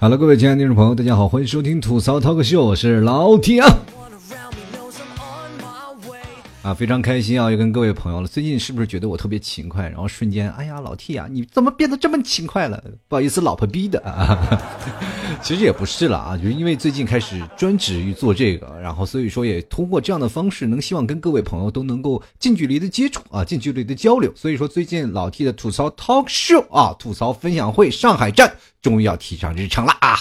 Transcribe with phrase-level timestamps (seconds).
[0.00, 3.66] 好了，各位亲爱的听众朋友，大家好，欢迎收听吐槽 talk 秀，我是老铁啊。
[6.68, 8.28] 啊，非常开心啊，又跟各位朋友了。
[8.28, 9.88] 最近是不是觉得我特别勤快？
[9.88, 12.84] 然后瞬间，哎呀，老 T 啊，你怎么变得这么勤快了？
[13.08, 14.38] 不好意思，老婆逼的啊。
[15.42, 24.30] 其实也不是了啊，就是因为最近开始专职于做这个，然后所以说也通过这样的方式，能希望跟各位朋友都能够近距离的接触啊，近距离的交流。
[24.36, 30.18] 所以说最近老 T 的吐槽 talk show 啊，吐槽分享会上海站终于要提上日程了啊，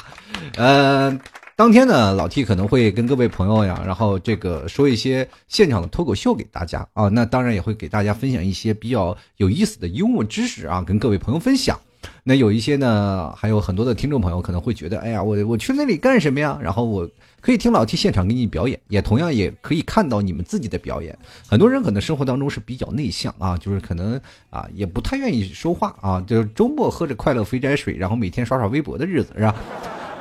[0.55, 1.19] 呃。
[1.57, 11.75] 当天呢，老 T 可能会跟各位朋友呀，然后这个说一些现场的脱口秀给大家啊，那当然也会给大家分享一些比较有意思的幽默知识啊，跟各位朋友分享。
[12.23, 16.59] 那有一些呢，还有很多的听众朋友可能会觉得，哎呀，我我去那里干什么呀？
[16.61, 17.09] 然后我
[17.41, 21.17] 可以听老 T 现场给你表演，也同样也可以看到你们自己的表演。
[21.47, 24.21] 很多人可能生活当中是比较内向啊，就是可能
[24.51, 29.55] 啊也不太愿意说话啊，就是周末喝着快乐肥宅水，然后每天刷刷微博的日子是吧？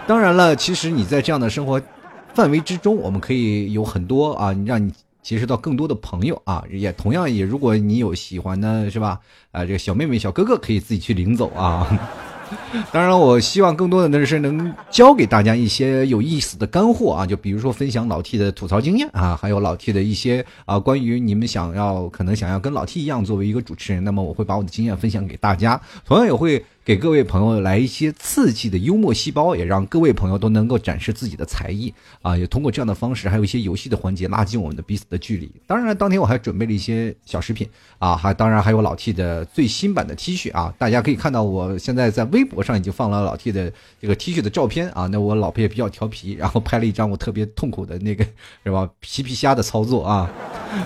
[0.06, 1.82] 当然了，其实你在这样的生活
[2.32, 9.18] 范围之中，我们可以有很多啊，让你结识到更多的朋友啊，也同样也，如果你有喜欢的，是吧？
[9.50, 11.84] 啊，这个小妹妹、小哥哥可以自己去领走啊。
[12.92, 26.64] 当然，我希望更多的呢是能教给大家一些有意思的干货啊，就比如说分享老 T 的吐槽经验啊，还有老 T 的一些啊，关于你们想要可能想要跟老 T 一样作为一个主持人，那么我会把我的经验分享给大家，同样也会。
[26.86, 32.36] 给各位朋友来一些刺激的幽默细胞，也让各位朋友都能够展示自己的才艺啊！
[32.36, 35.50] 也通过这样的方式，还有一些游戏的环节，拉近我们的彼此的距离。
[35.66, 40.72] 当然，当天我还准备了一些小食品啊，还当然还有老 T 的最新版的 T 恤啊！
[40.78, 45.08] 大家可以看到，我现在在微博上已经放了老 T 的这个 T 恤的照片啊。
[45.08, 48.24] 那我老婆也比较调皮，然后拍了一张我特别痛苦的那个
[48.62, 50.30] 是吧皮皮虾的操作啊。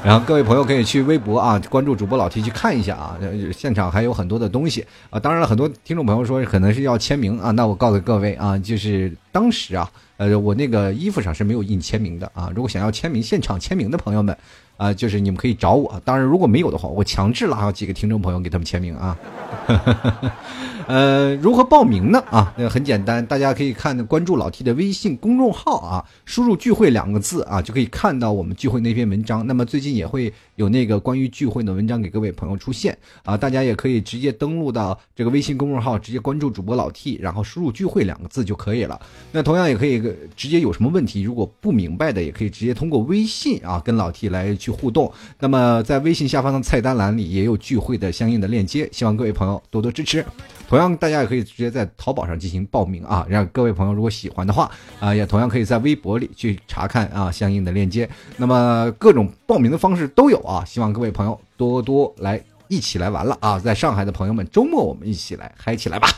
[0.02, 3.18] 然后各位朋友可以去微博啊关注主播老 T 去看一下啊，
[3.54, 5.20] 现场还有很多的东西啊。
[5.20, 5.70] 当然了，很多。
[5.90, 12.48] 听众朋友说可能是要签名啊，那我告诉各位啊，就是当时啊，呃，我那个衣服上是没有印签名的啊。
[12.54, 14.36] 如果想要签名，现场签名的朋友们
[14.76, 16.00] 啊，就是你们可以找我。
[16.04, 19.18] 当然，如果没有的话，我强制拉几个听众朋友给他们签名啊。
[20.86, 22.20] 呃，如何报名呢？
[22.30, 29.44] 啊，那很简单，大家可以看关注老 T 的微信公众号啊，输入“聚会”两个字啊，就可以看到我们聚会那篇文章。
[29.46, 39.00] 那么最近也会有那个关于聚会的文章给各位朋友出现啊，大家也可以直接登录到这个微信公众号，直接关注主播老 T，然后输入“聚会”两个字就可以了。
[39.32, 39.98] 那同样也可以
[40.36, 45.10] 直接有什么问题，如果不明白的，也可以直接通过微信啊跟老 T 来去互动。
[45.38, 50.22] 那么在微信下方的菜单栏里也有聚会的相应的链接，希望各位朋友多多支持。
[50.68, 58.06] 同样，大家也可以直接在淘宝上进行报名啊，让各位朋友如果喜欢的话啊，也同样可以在微博里去查看啊相应的链接。
[58.36, 63.58] 那么各种报名的方式都有啊，啊希望各位朋友多多来一起来玩了啊！
[63.58, 66.08] 在上海的朋友们，周末我们一起来嗨起来吧！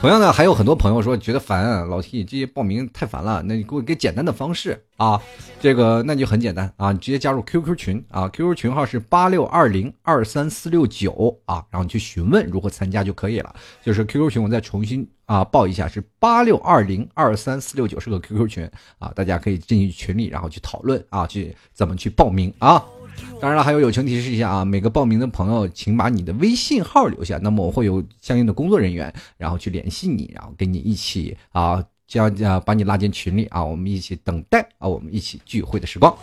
[0.00, 5.20] 同样呢，还有很多朋友说觉得烦，老 T 这些报名太烦了，那你给我一个简单的方式啊，
[5.60, 13.54] 这个那就很简单啊，你直接加入 QQ 群啊，QQ 群号是八六二零二三四六九啊，然后你去询问如何参加就可以了。
[13.84, 22.84] 就是 QQ 群，我再重新啊报一下，是八六二零二三四六九是个 QQ 群啊，大家可以进去群里，然后去讨论啊，去怎么去报名啊。
[23.40, 36.16] 当然了，还有友情提示一下啊，每个报名的朋友，请把你的微信号留下，那么我会有相应的工作人员，然后去联系你，然后跟你一起啊，将啊把你拉进群里啊，我们一起等待啊，我们一起聚会的时光。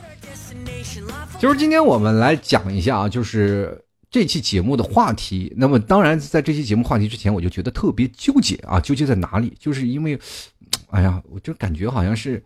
[1.39, 5.53] 就是今天我们来讲一下啊，就是这期节目的话题。
[5.57, 9.53] 那么当然，在这期节目话题之前，我就觉得特别纠结啊，纠结在哪里？
[9.59, 10.17] 就是因为，
[10.91, 12.41] 哎呀，我就感觉好像是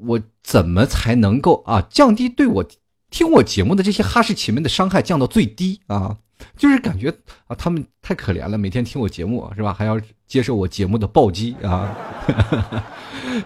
[0.00, 2.64] 我怎么才能够啊降低对我。
[3.10, 6.16] 听我节目的这些哈士奇们的伤害降到最低啊，
[6.56, 7.08] 就是感觉
[7.46, 9.72] 啊，他们太可怜了，每天听我节目是吧？
[9.72, 11.96] 还要接受我节目的暴击啊。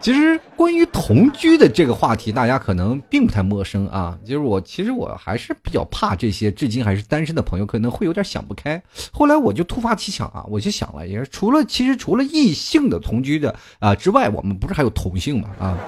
[0.01, 4.19] 其实关于同居的这个话题，大家可能并不太陌生啊。
[4.25, 8.83] 就是我其实我还是比较怕这些，至今还是单身的朋友可能会有点想不开。
[9.13, 15.51] 后来我就突发奇想啊，我就想了，也是除了其实除了异性的同居的啊之外，我们不是还有同性嘛？
[15.59, 15.79] 啊。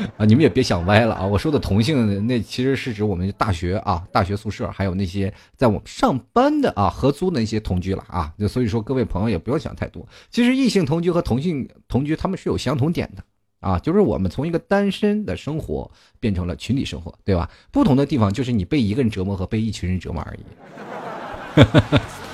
[0.16, 1.26] 啊，你们也别想歪了啊！
[1.26, 8.32] 我说的同性，那其实是指我们大学啊，大学宿舍，还有那些在我们上班的啊，合租的那些同居了啊。
[8.48, 10.06] 所以说，各位朋友也不要想太多。
[10.30, 13.22] 其实异性同居和同性同居，他们是有相同点的
[13.60, 17.50] 啊，就是我们从一个单身的生活变成了群体生活，对吧？
[17.70, 20.40] 不同的地方就是你被一个人折磨和被一群人折磨而已。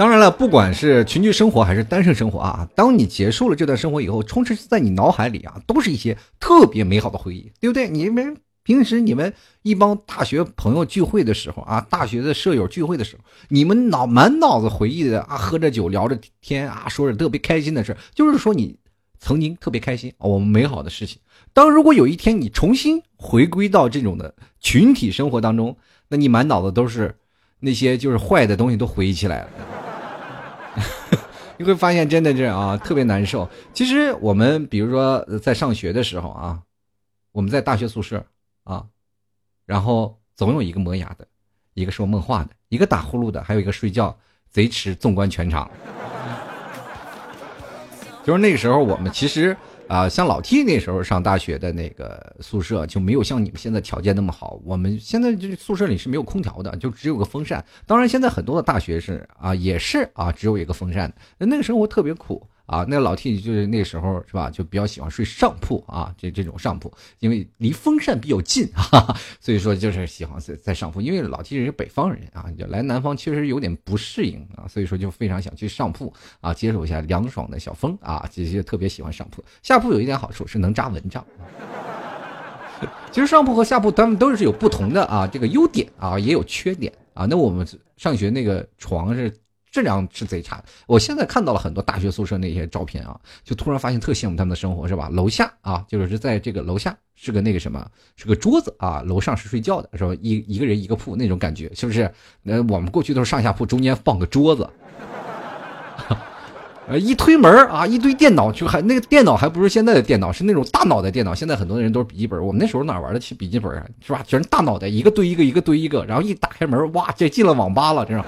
[0.00, 7.86] 当然了，不管是群居生活还是单身生活啊，当你结束了这段生活以后，充斥在你脑海里啊，都是一些特别美好的回忆，对不对？
[7.86, 9.30] 你们平时你们
[9.60, 18.74] 一帮大学朋友聚会的时候啊，大学的舍友聚会的时候，你们脑满脑子回忆的啊，喝着酒聊着天啊，说着特别开心的事就是说你
[19.18, 21.18] 曾经特别开心啊，我们美好的事情。
[21.52, 25.76] 当如果有一天你重新回归到这种的群体生活当中，
[26.08, 27.14] 那你满脑子都是
[27.58, 29.50] 那些就是坏的东西都回忆起来了，
[31.58, 33.48] 你会发现真的是啊，特别难受。
[33.72, 36.62] 其实我们比如说在上学的时候啊，
[37.32, 38.24] 我们在大学宿舍。
[38.62, 38.86] 啊，
[39.64, 41.26] 然后总有一个磨牙的，
[41.74, 44.16] 一个说梦话的，一个打呼噜的，还有一个睡觉
[44.50, 45.68] 贼迟，纵观全场。
[48.30, 49.56] 就是那个时候，我们其实
[49.88, 54.60] 啊，像老 T 那时候上大学的那个宿舍就没有像你们现在条件那么好。
[54.64, 57.64] 我们现在这宿舍里是没有空调的，就只有个风扇。
[57.86, 61.12] 当然，现在很多的大学是啊，也是啊，只有一个风扇。
[61.38, 62.40] 那个生活特别苦。
[62.70, 71.00] 啊，那老 T 就是那时候是吧，就比较喜欢睡上铺啊，这这种上铺，因为离风扇比较近，哈哈，所以说就是喜欢在在上铺。
[71.00, 79.44] 因为老 T 是北方人啊，就来南方确实有点不适应啊，所以说就非常想去上铺啊，接受一下凉爽的小风啊，这些特别喜欢上铺。
[79.64, 81.26] 下铺有一点好处是能扎蚊帐。
[83.10, 87.26] 其实上铺和下铺他们都是有不同的啊，这个优点啊，也有缺点啊。
[87.28, 87.66] 那我们
[87.96, 89.36] 上学那个床是。
[89.70, 90.62] 质量是贼差。
[90.86, 95.08] 我现在看到了很多大学宿舍那些照片啊，就突然发现特羡慕他们的生活，是吧？
[95.10, 97.86] 楼下啊，就是在这个楼下是个那个什么，
[98.16, 100.14] 是个桌子啊，楼上是睡觉的，是吧？
[100.20, 102.10] 一一个人一个铺那种感觉，是不是？
[102.42, 104.68] 那我们过去都是上下铺，中间放个桌子，
[106.88, 111.32] 呃，一推门啊，一堆电脑，就还那个电脑还不是现在的电脑，是那种大脑袋电脑。
[111.32, 114.24] 现在很多人都是笔记本，我们那时候哪玩得起笔记本啊，是吧？
[114.26, 118.24] 全是大脑袋，一个堆一个，一个堆一个，然后一打开门，哇，这进了网吧了，这样。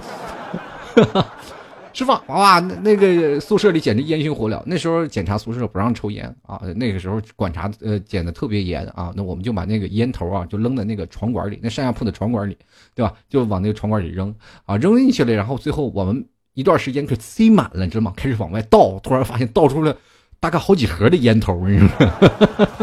[1.92, 4.62] 吃饭哇，那那个宿舍里简直烟熏火燎。
[4.64, 9.12] 那时候检查宿舍不让抽烟啊，那个时候管查呃检的特别严啊。
[9.14, 12.56] 那我们就把那个烟头啊就扔在那个床管里，那上下铺的床管里，
[12.94, 13.12] 对吧？
[13.28, 14.34] 就往那个床管里扔
[14.64, 15.34] 啊，扔进去了。
[15.34, 16.24] 然后最后我们
[16.54, 18.14] 一段时间可塞满了，你知道吗？
[18.16, 19.94] 开始往外倒，突然发现倒出了
[20.40, 22.18] 大概好几盒的烟头，你知道吗？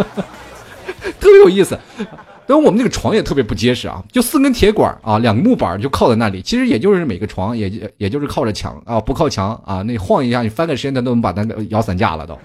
[1.20, 1.76] 特别有意思。
[2.50, 6.42] 但我们那个床也特别不结实啊，就四根铁管啊，两个木板就靠在那里。
[6.42, 12.36] 其实也就是每个床也也就是靠着墙啊，不靠墙啊，那晃一下你翻个身，它都能把那个摇散架了都。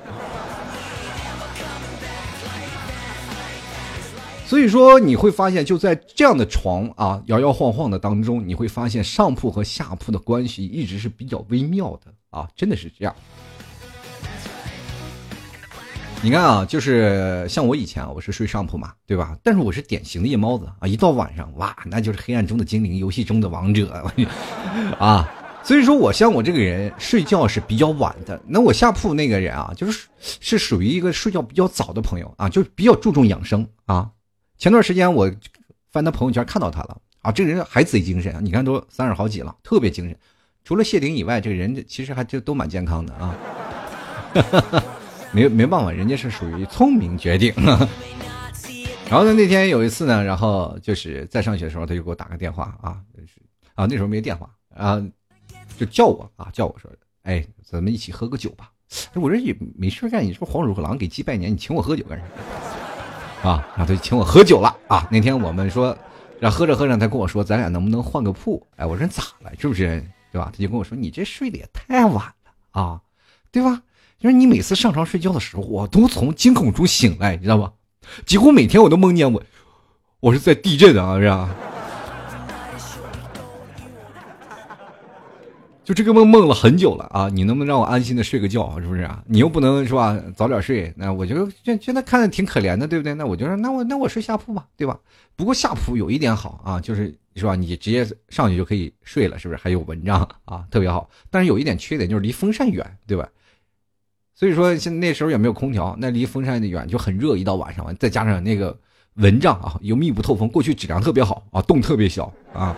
[4.47, 13.17] 所以说你会发现，就在这样的床啊摇摇晃晃的当中，你会发现上铺和下铺的关系一直是比较微妙的啊，真的是这样。
[16.25, 19.37] 你看啊，就是像我以前啊，我是睡上铺嘛，对吧？
[19.43, 24.11] 但是我是典型的夜猫子啊，一到晚上哇，那就是黑暗中的精灵，游戏中的王者
[24.99, 25.31] 啊。
[25.63, 28.41] 所以说我像我这个人睡觉是比较晚的。
[28.47, 34.09] 那我下铺那个人啊，就是是属于一个睡觉比较早的朋友啊，就比较注重养生啊。
[34.57, 35.31] 前段时间我
[35.93, 40.17] 翻他朋友圈看到他了啊，这个人还贼精神啊，你看都三十好几了，特别精神。
[40.65, 43.37] 除了谢顶以外，这个人其实还就都蛮健康的啊。
[45.35, 47.53] 没没办法，人家是属于聪明决定。
[49.11, 52.97] 然后呢，那天有一次呢，然后就是在上学的时候，他就给我打个电话啊，
[53.75, 55.03] 啊那时候没电话啊，
[55.77, 56.91] 就叫我啊，叫我说，
[57.23, 58.71] 哎，咱们一起喝个酒吧。
[59.15, 62.25] 我这也没事干，你说黄鼠狼给鸡拜年，你请我喝酒干啥？
[63.51, 65.07] 啊，然后他就请我喝酒了啊。
[65.11, 65.97] 那天我们说，
[66.41, 68.65] 然后喝着喝着，他跟我说，咱俩能不能换个铺？
[68.77, 69.53] 哎，我说咋了？
[69.59, 70.03] 是不是？
[70.33, 70.51] 对吧？
[70.53, 72.35] 他就跟我说，你这睡得也太晚了
[72.71, 73.01] 啊，
[73.53, 73.83] 对吧？
[74.25, 77.71] 因为你每次上床睡觉的时候，我都从惊恐中醒来，你知道吧？
[78.25, 79.43] 几乎每天我都梦见我，
[80.21, 81.55] 我是在地震啊，是吧？
[85.85, 87.29] 就这个梦梦了很久了啊！
[87.29, 88.81] 你能不能让我安心的睡个觉？
[88.81, 89.23] 是不是啊？
[89.27, 90.19] 你又不能是吧？
[90.35, 93.13] 早点睡，那我觉得现现在看着挺可怜的，对不对？
[93.13, 94.99] 那我就说，那我那我睡下铺吧，对吧？
[95.37, 97.55] 不过下铺有一点好啊，就是是吧？
[97.55, 99.61] 你直接上去就可以睡了，是不是？
[99.63, 101.11] 还有蚊帐啊，特别好。
[101.31, 103.29] 但是有一点缺点就是离风扇远，对吧？
[104.35, 107.37] 所以说，现那时候也没有空调，那离风扇远就很热。
[107.37, 108.77] 一到晚上，再加上那个
[109.15, 112.75] 蚊帐啊，又密不透风，过去质量特别好啊，洞特别小啊。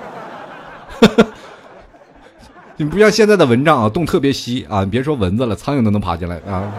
[2.77, 6.73] 你不像现在的蚊帐啊，洞特别稀啊，你别说蚊子了，苍蝇都能爬进来啊。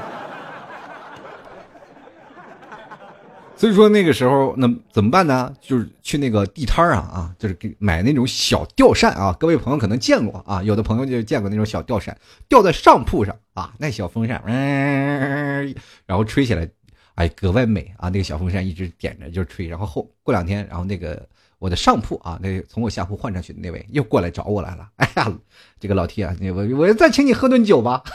[3.58, 5.52] 所以说那个时候那怎么办呢？
[5.60, 9.36] 就是去那个地摊啊啊，就是给买那种小吊扇啊。
[9.40, 12.16] 各位朋友可能见过啊，有的朋友就见过那种小吊扇，
[12.48, 15.74] 吊在上铺上啊，那小风扇，嗯，
[16.06, 16.70] 然后吹起来，
[17.16, 18.10] 哎，格外美啊。
[18.10, 24.88] 那个小风扇一直点着就吹，然后后过两天，然后那个我的上铺啊，那从我下铺换上去的那位又过来找我来了。
[24.98, 25.34] 哎呀，
[25.80, 28.04] 这个老 T 啊，我我再请你喝顿酒吧。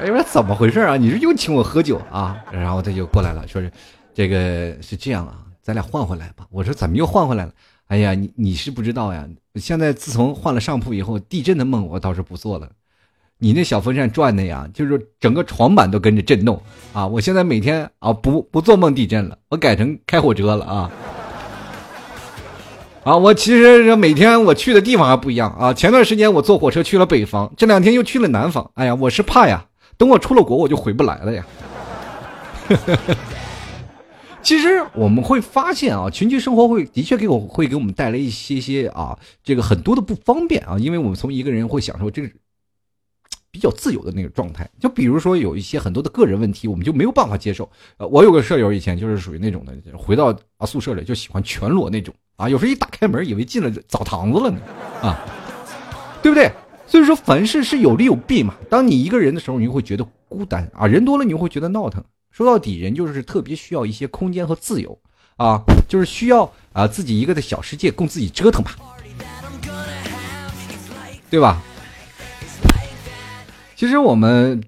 [0.00, 0.96] 哎，我说怎么回事啊？
[0.96, 2.42] 你是又请我喝酒啊？
[2.50, 3.70] 然后他就过来了，说是。
[4.20, 6.44] 这个是这样啊，咱俩换回来吧。
[6.50, 7.52] 我说怎么又换回来了？
[7.86, 12.68] 哎呀，你你是不知道呀，现在自从换了上铺以后，地震的梦我倒是不做了。
[13.38, 16.60] 你那小风扇转的呀，就是整个床板都跟着震动
[16.92, 17.06] 啊！
[17.06, 20.90] 我现在每天啊不不做梦地震了，我改成开火车了啊！
[23.04, 25.72] 啊，我其实每天我去的地方还不一样啊。
[25.72, 28.70] 前段时间我坐火车去了北方，这两天又去了南方。
[28.74, 29.64] 哎呀，我是怕呀，
[29.96, 31.46] 等我出了国我就回不来了呀。
[34.42, 42.28] 其实我们会发现啊，群居生活会的确给我会给我们带来一些些啊，这个很多的不方便啊，因为我们从一个人会享受这个。
[43.52, 47.68] 比较自由的那个状态，就比如说有一些很多的个人问题，我们就没有办法接受。
[47.96, 54.60] 呃，我有个舍友以前就是属于那种的，回到啊宿舍里就喜欢全裸那种啊，有时候一打开门以为进了澡堂子了呢，
[55.02, 55.18] 啊，
[56.22, 56.48] 对不对？
[56.86, 58.54] 所以说凡事是有利有弊嘛。
[58.70, 62.04] 当你一个人的时候，你就会觉得孤单啊；人多了，你就会觉得闹腾。
[62.40, 64.98] 说到底，人就是特别需要一些空间和自由
[65.36, 68.78] 啊，就是需要啊自己一个的小世界供自己折腾吧，
[71.28, 71.62] 对吧？
[73.76, 74.58] 其实我们，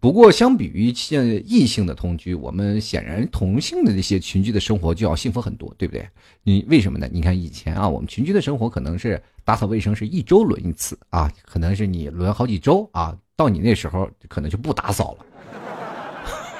[0.00, 6.04] 不过相比于现异性的同居，我们显然同性的那些群居的生活就要幸福很多，对不对？
[6.42, 7.08] 你为什么呢？
[7.12, 15.26] 你看以前啊，我们群居的生活可能是打扫卫生是一周轮一次啊，可能是你轮好几周啊，到你那时候可能就不打扫了，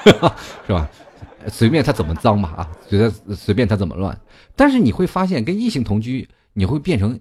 [0.67, 0.89] 是吧？
[1.47, 4.17] 随便他怎么脏吧啊，随便随便他怎么乱。
[4.55, 7.19] 但是你会发现，跟异性同居，你会变成，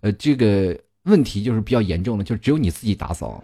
[0.00, 3.42] 呃，这个问题就是比较严重的，就只有你自己打扫。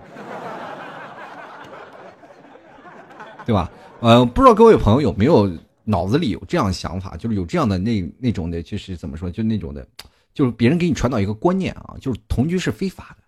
[3.46, 3.70] 对吧？
[4.00, 5.50] 呃，不知道各位朋友有没有
[5.84, 9.86] 脑子里有这样的想法，就是有这样的那那种的，就是怎么说，就那种的，
[10.34, 13.24] 就是别人给你传导一个观念啊，就是同居是非法的，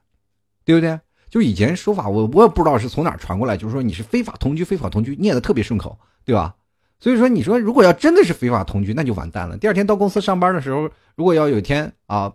[0.64, 1.00] 对不对？
[1.30, 6.54] 就以前说法，我我也不知道是从哪传过来，就是说你是非法同居，非法同居念的特别顺口，对吧？
[6.98, 9.56] 所以说，你说如果要真的是非法同居，那就完蛋了。
[9.56, 12.30] 第二天到公司上班的时候，如果要有一天啊，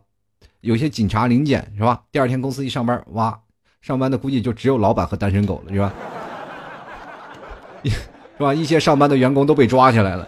[0.62, 2.02] 有些警察临检是吧？
[2.12, 3.38] 第二天公司一上班，哇，
[3.82, 5.94] 上班的估计就只有老板和单身狗了，是吧？
[7.84, 8.54] 是吧？
[8.54, 10.28] 一些上班的员工都被抓起来了。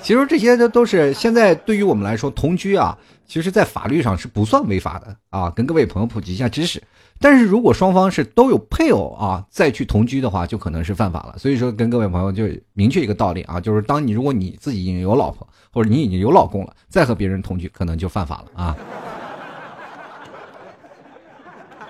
[0.00, 2.96] 其实这些都都是现在对于我们来说，同居啊，
[3.28, 5.50] 其实，在法律上是不算违法的啊。
[5.50, 6.82] 跟各位朋友普及一下知识。
[7.20, 11.36] 但是如果双方是都有配偶啊，再去同居的话，就可能是犯法了。
[11.36, 18.76] 所以说，跟各位朋友就明确一个道理啊，就是当你如果你自己已经有老婆，或者你已经有老公了，再和别人同居，可能就犯法了啊。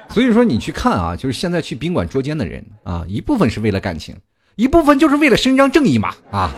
[0.11, 4.16] 所以说，你去看啊，就是现在去宾馆捉奸的人啊，一部分是为了感情，
[4.57, 6.50] 一部分就是为了伸张正义嘛，啊，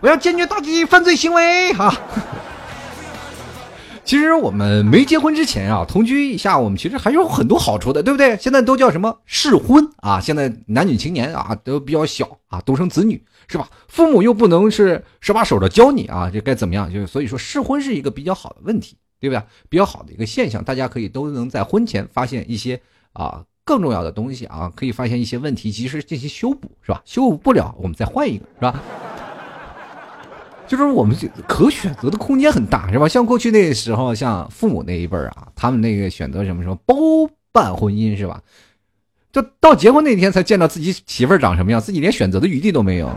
[0.00, 1.94] 我要坚决打击犯罪行为哈。
[4.04, 8.36] 其实我们没结婚之前啊，同居一下，我们其实还有很多好处的，对不对？
[8.36, 10.20] 现在都叫什么试婚啊？
[10.20, 13.68] 现在男女青年啊都比较小啊，独生子女是吧？
[13.88, 16.92] 父母又不能是手把手的教你啊，这该怎么样？
[16.92, 18.96] 就所以说试婚是一个比较好的问题。
[19.18, 19.42] 对不对？
[19.70, 22.78] 比较好的一个现象，大家可以都能在婚前发现一些
[23.14, 27.00] 啊更重要的东西啊，可以发现一些问题，及时进行修补，是吧？
[27.06, 28.82] 修补不了，我们再换一个，是吧？
[30.66, 33.06] 就是我们可选择的空间很大，是吧？
[33.08, 36.94] 像过去那时候，像父母那一辈儿啊，他们那个选择什么什么包
[37.52, 38.42] 办婚姻，是吧？
[39.32, 43.10] 就到结婚那天才见到自己媳妇儿长什么样，自己连选择的余地都没有，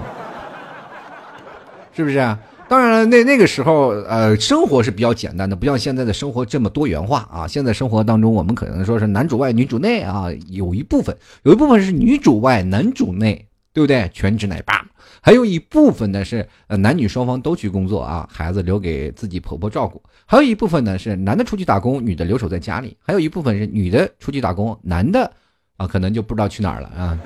[1.96, 2.38] 是不是？
[2.68, 7.48] 当然了，那那个时候，呃，生活是比较简单的，不像现在的生活这么多元化啊。
[7.48, 14.08] 现在生活当中，我们可能说是男主外女主内啊，有一部分，有一部分是女主外男主内，对不对？
[14.13, 14.86] 全职奶爸，
[15.21, 25.31] 还有一部分呢是呃男女双方都去工作啊，孩子留给自己婆婆照顾，还有一部分呢是男的出去打工，女的留守在家里，还有一部分是女的出去打工，男的
[25.77, 27.19] 啊可能就不知道去哪儿了啊。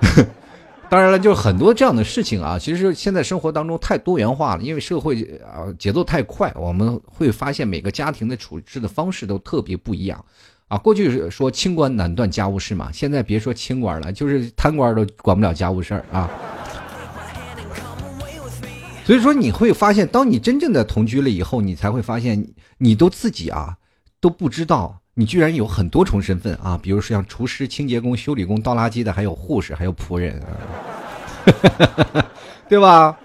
[0.90, 10.24] 当然了，就是很多这样的事情啊，其实现在生活当中太多元化了，因为社会啊节奏太快，我们会发现每个家庭的处置的方式都特别不一样，
[10.70, 16.30] 啊，过去是说清官难断家务事嘛，现在别说清官了，就是贪官都管不了家务事儿啊。
[19.04, 22.46] 所以说你会发现，当你真正的同居了以后，你才会发现，
[22.78, 23.76] 你都自己啊
[24.20, 25.00] 都不知道。
[25.14, 26.78] 你居然有很多重身份啊！
[26.80, 30.40] 比如说像厨师、清洁工、修理工、倒垃圾的，还有护士，还有仆人，
[32.70, 33.18] 对吧？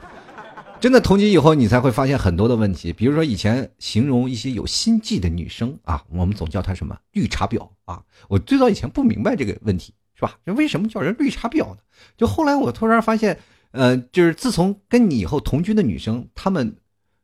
[0.80, 2.94] 真的同居以后，你才会发现很多的问题。
[2.94, 8.04] 比如说以前形容一些有心计的女生啊，我们总叫她什么绿茶婊啊。
[8.28, 10.38] 我最早以前不明白这个问题，是吧？
[10.46, 11.78] 为什么叫人绿茶婊呢？
[12.18, 13.40] 就后来我突然发现，
[13.72, 16.78] 呃，就是自从跟你以后同居的女生，她们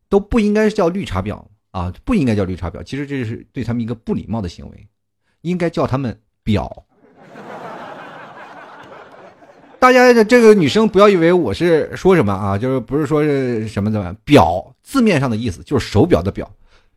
[0.09, 1.45] 都不应该叫绿茶婊。
[1.71, 4.89] 啊，不应该叫绿茶婊，其实这是对他们一个不礼貌的行为，
[5.39, 6.83] 应该叫他们婊。
[9.81, 16.47] 大家的这个女生不要以为我是说什么啊，就是不是说是什么怎么表字面上的意思就是手表的表，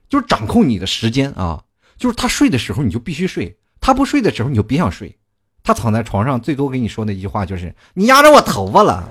[0.06, 1.62] 就是掌控你的时间啊，
[1.96, 5.16] 就是他睡的时候你就必须睡，他不睡的时候你就别想睡，
[5.62, 9.08] 他躺在床上最多跟你说那句话就是你压着我头发了，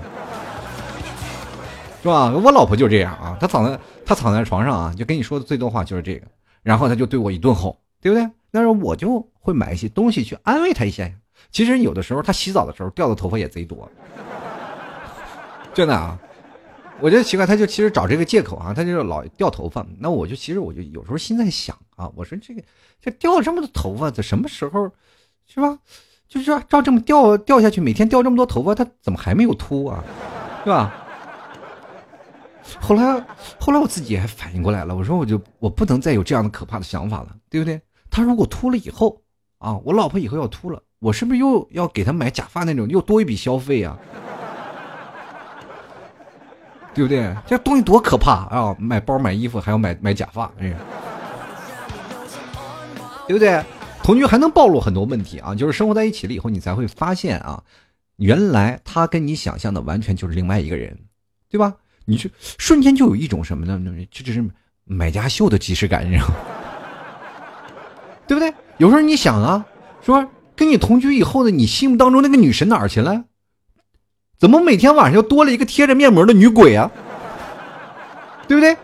[2.00, 2.30] 是吧？
[2.30, 3.76] 我老婆就这样啊，她躺在
[4.06, 6.28] 她躺在床上啊，就跟你说的最多话就是这个，
[6.62, 8.30] 然后她就对我一顿吼，对不对？
[8.52, 11.10] 但是我就会买一些东西去安慰她一下呀。
[11.54, 13.88] 其实有的时候他洗澡的时候掉的头发也贼多，
[15.72, 16.18] 真的啊！
[16.98, 19.86] 我觉得奇怪，他就其实找这个借口啊，他就是老掉头发。
[20.00, 22.60] 那我就其实我就有时候心在想啊，我说这个
[23.00, 24.90] 这掉这么多头发，在什么时候
[25.46, 25.78] 是吧？
[26.26, 30.02] 就是照这么掉掉下去，每天掉这么多头发，他怎么还没有秃啊？
[30.64, 30.92] 是吧？
[32.80, 33.24] 后来
[33.60, 37.80] 后来我自己还反应过来了，我说我就我不能再有这样的可怕的想法了，对不对？
[38.10, 39.22] 他如果秃了以后
[39.58, 40.82] 啊，我老婆以后要秃了。
[41.04, 43.94] 我是不是又要给他买假发那种，又多一笔消费啊？
[46.94, 47.36] 对不对？
[47.46, 48.74] 这东西多可怕啊！
[48.78, 50.74] 买包、买衣服，还要买买假发，哎，
[53.28, 53.62] 对不对？
[54.02, 55.54] 同居还能暴露很多问题啊！
[55.54, 57.62] 就是生活在一起了以后，你才会发现啊，
[58.16, 60.98] 原来他跟你想象的完全就是另外一个人，
[61.50, 61.74] 对吧？
[62.06, 63.78] 你就瞬间就有一种什么呢？
[64.10, 64.42] 这就是
[64.84, 66.34] 买家秀的即视感，你知道吗？
[68.26, 68.50] 对不对？
[68.78, 69.66] 有时候你想啊，
[70.00, 70.26] 说。
[70.56, 73.24] 跟你同居以后的你心目当中那个女神哪儿去了？
[74.38, 76.90] 怎么每天晚上又多了一个贴着面膜的女鬼啊？
[78.46, 78.76] 对不对？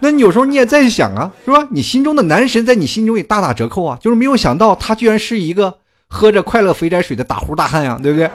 [0.00, 1.66] 那你有时候你也在想啊，是吧？
[1.70, 8.30] 你心中的男神在你心中也大打折扣啊，就是没有想到他居然是一个喝着快乐肥宅水的打呼大汉呀，对不对？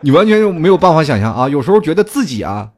[0.00, 1.48] 你完全就没有办法想象啊！
[1.48, 2.70] 有时候觉得自己啊，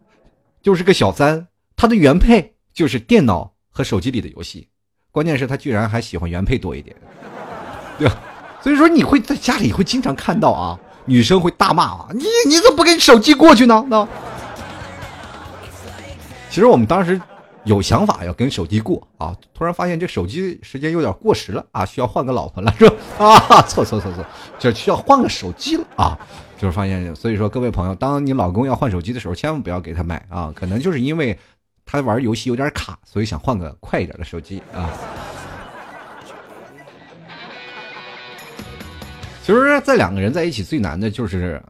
[0.63, 4.69] 就是个小三，他的原配就是电脑和手机里的游戏，
[5.11, 6.95] 关键是他居然还喜欢原配多一点。
[7.99, 8.17] 对吧？
[8.61, 13.85] 所以说你会在家里会经常看到啊，女生会大骂啊，你你怎么不跟手机过去呢？
[13.89, 14.07] 那
[16.49, 17.21] 其实我们当时
[17.65, 22.97] 有想法要跟手机过啊，突然发现这手机时间有点过时了啊，需要换个老婆了是吧？
[23.19, 24.25] 啊，错错错错，
[24.59, 26.19] 这需要换个手机了啊，
[26.57, 31.39] 就是发现，所以说各位朋友，当你老公要换手机的时候，千万不要给他买啊，可能就是因为
[31.85, 34.89] 他玩游戏有点卡，所以想换个快一点的手机啊。
[39.45, 41.63] 其实，在两个人在一起最难的就是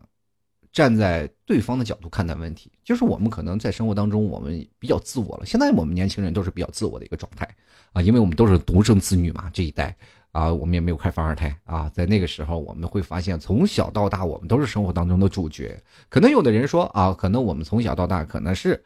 [0.71, 2.71] 站在对方的角度看待问题。
[2.85, 5.45] 就是我们可能在生活当中，我们比较自我了。
[5.45, 7.49] 现在我们年轻人都是比较自我的一个状态
[7.93, 9.93] 啊，因为我们都是独生子女嘛，这一代
[10.31, 11.91] 啊，我们也没有开放二胎啊。
[11.93, 15.77] 在那个时候，我们会发现，从小到大，我们都是生活当中的主角。
[16.09, 18.81] 可能有的人说啊，可能我们从小到大可能是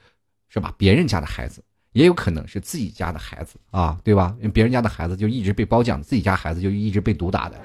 [0.49, 4.35] 是吧，别人家的孩子，也有可能是自己家的孩子啊，对吧？
[4.55, 7.61] 别人家的孩子就一直被褒奖，自己家孩子就一直被毒打的。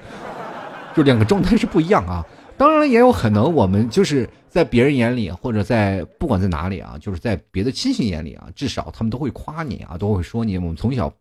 [0.94, 2.24] 就两个状态是不一样啊，
[2.56, 11.12] 当然也有可能我们就是在别人眼里，或者在不管在哪里啊，就是在别的亲戚眼里啊，至少他们都会夸你啊，都会说你我们从小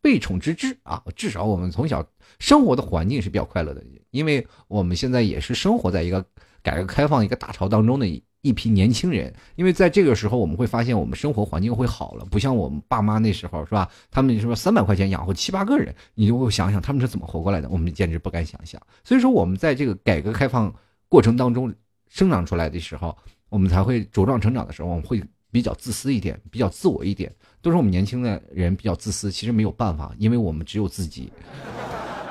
[0.00, 2.04] 被宠之至啊，至少我们从小
[2.38, 6.24] 生活的环境是比较快乐的，因为我们现在也是生活在一个
[6.62, 8.06] 改革开放一个大潮当中的。
[8.42, 13.90] 一批年轻人，因为在这个时候，我们会发现我们生活环境会好了，不像我们爸妈那时候，是吧？
[14.10, 18.80] 他们说三百块钱养活七八个人，你就会想想他们是怎么活过来的，我们简直不敢想象。
[19.02, 20.72] 所以说，我们在这个改革开放
[21.08, 21.74] 过程当中
[22.08, 23.16] 生长出来的时候，
[23.48, 25.20] 我们才会茁壮成长的时候，我们会
[25.50, 27.34] 比较自私一点，比较自我一点。
[27.60, 31.32] 都是我们年轻的人比较自私，其实没有办法，因为我们只有自己。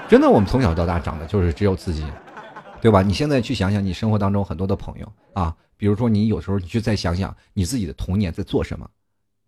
[0.07, 2.01] 真的，我们从小到大长的就是只有自己，
[2.81, 3.01] 对吧？
[3.01, 5.53] 你现在去想想，你生活当中很多的朋友啊。
[5.77, 8.89] 比如说，你有时候你去再想想你自己的童年在做什么，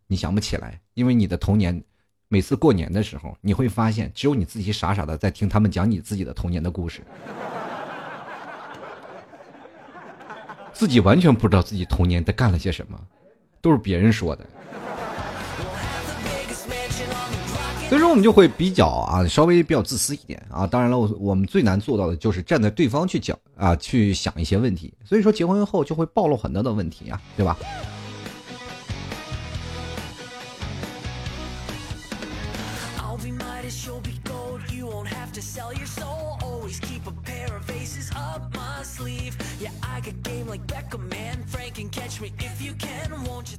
[0.08, 1.84] 你想不起来，因为你的童年，
[2.28, 7.02] 每次过年的时候，你会发现只有你自己傻傻的在听他们讲你自己的童年的故事，
[10.72, 13.00] 自己完全不知道自己童年在干了些什么，
[13.60, 14.46] 都是别人说的。
[17.90, 20.68] 所以说，我们就会比较啊，稍微比较自私一点啊。
[20.68, 24.94] 当然了，我我们最难做到的就是站在对方去讲啊，去想一些问题。
[25.04, 27.58] 所以说，结婚后就会暴露很多的问题啊，对吧？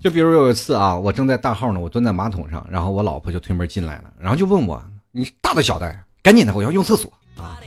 [0.00, 6.04] 就比如有一次啊，我正在大号呢，我蹲在马桶上，然后我老婆就推门进来了，然后就问我：“你大的小的？
[6.22, 7.60] 赶紧的，我要用厕所啊！”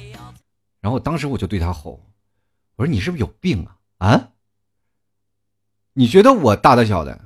[0.81, 1.99] 然后当时我就对她吼
[2.75, 3.65] ：“我说你是不是有病
[3.99, 4.07] 啊？
[4.07, 4.29] 啊？
[5.93, 7.19] 你觉得我大的小的？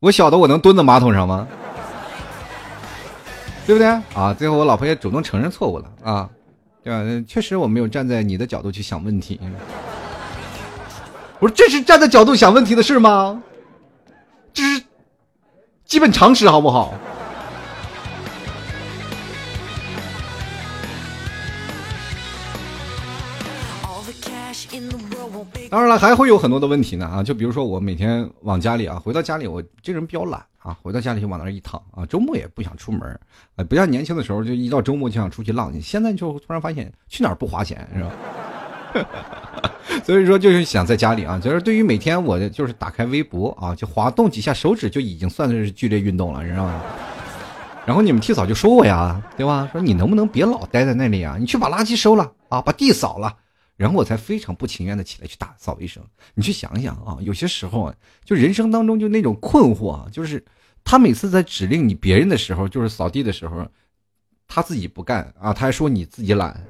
[0.00, 1.48] 我小的我能蹲在马桶上吗？
[3.66, 4.34] 对不对啊？
[4.34, 6.30] 最后我老婆也主动承认错误了啊。”
[6.84, 7.24] 对吧？
[7.26, 9.40] 确实我没有站在你的角度去想问题。
[11.40, 13.42] 我说这是站在角度想问题的事吗？
[14.52, 14.82] 这是
[15.84, 16.94] 基本常识，好不好？
[25.70, 27.22] 当然了，还会有很多的问题呢啊！
[27.22, 33.02] 就比如说我每天往家里啊，回到家里，我这人比较懒啊，回到家里就往那儿一躺啊，周末也不想出门
[33.54, 35.80] 啊，不像年轻的时候，就一到周末就想出去浪去。
[35.80, 39.70] 现在就突然发现去哪儿不花钱是吧？
[40.04, 46.82] 所以说就是想在家里啊，就是对于每天我的就是打开微博啊，就滑动几下手指就已经算是剧烈运动了，你知道吗？
[47.86, 49.68] 然后你们替嫂就说我呀，对吧？
[49.72, 51.36] 说你能不能别老待在那里啊？
[51.38, 53.34] 你去把垃圾收了啊，把地扫了。
[53.76, 56.02] 然后我才非常不情愿的起来去打扫卫生。
[56.34, 60.44] 你去想想啊，有些时候啊，就人生当中就那种困惑啊，就是
[60.84, 63.66] 他每次在指令你别人的时候，就是扫地的时候，
[64.48, 66.60] 他自己不干啊，他还说你自己懒。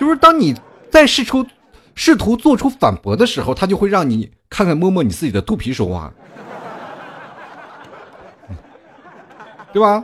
[0.00, 0.58] 就是当你
[0.90, 1.46] 在试出
[1.94, 6.10] 试图做出反驳的时候，他就会让你看看摸摸你自己的肚皮说话，
[9.74, 10.02] 对吧？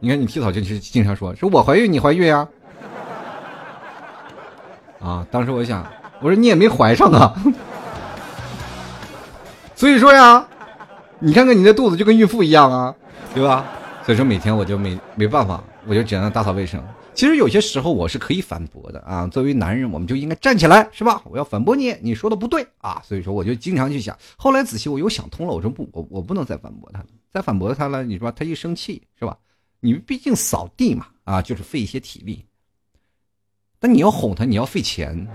[0.00, 2.48] 你看你替嫂就是经常说，说我怀孕你怀孕呀。
[5.00, 5.24] 啊！
[5.30, 5.86] 当时我想，
[6.20, 7.32] 我说你也没怀上啊，
[9.76, 10.44] 所以说呀，
[11.20, 12.92] 你看看你的肚子就跟孕妇一样啊，
[13.32, 13.64] 对吧？
[14.04, 16.82] 所以说每天我就没没办法，我就只能打扫卫生。
[17.14, 21.20] 其实有些时候我是可以反驳的啊，作为男人我们就应该站起来，是吧？
[21.24, 23.02] 我要反驳你，你说的不对啊。
[23.04, 29.36] 所以说我就经常去想，后来仔细我又想通了，我说不，我我不能再反驳他了，再反驳他了，你说他一生气是吧？
[29.80, 32.44] 你们毕竟扫地嘛，啊，就是费一些体力。
[33.80, 35.26] 但你要哄他，你要费钱，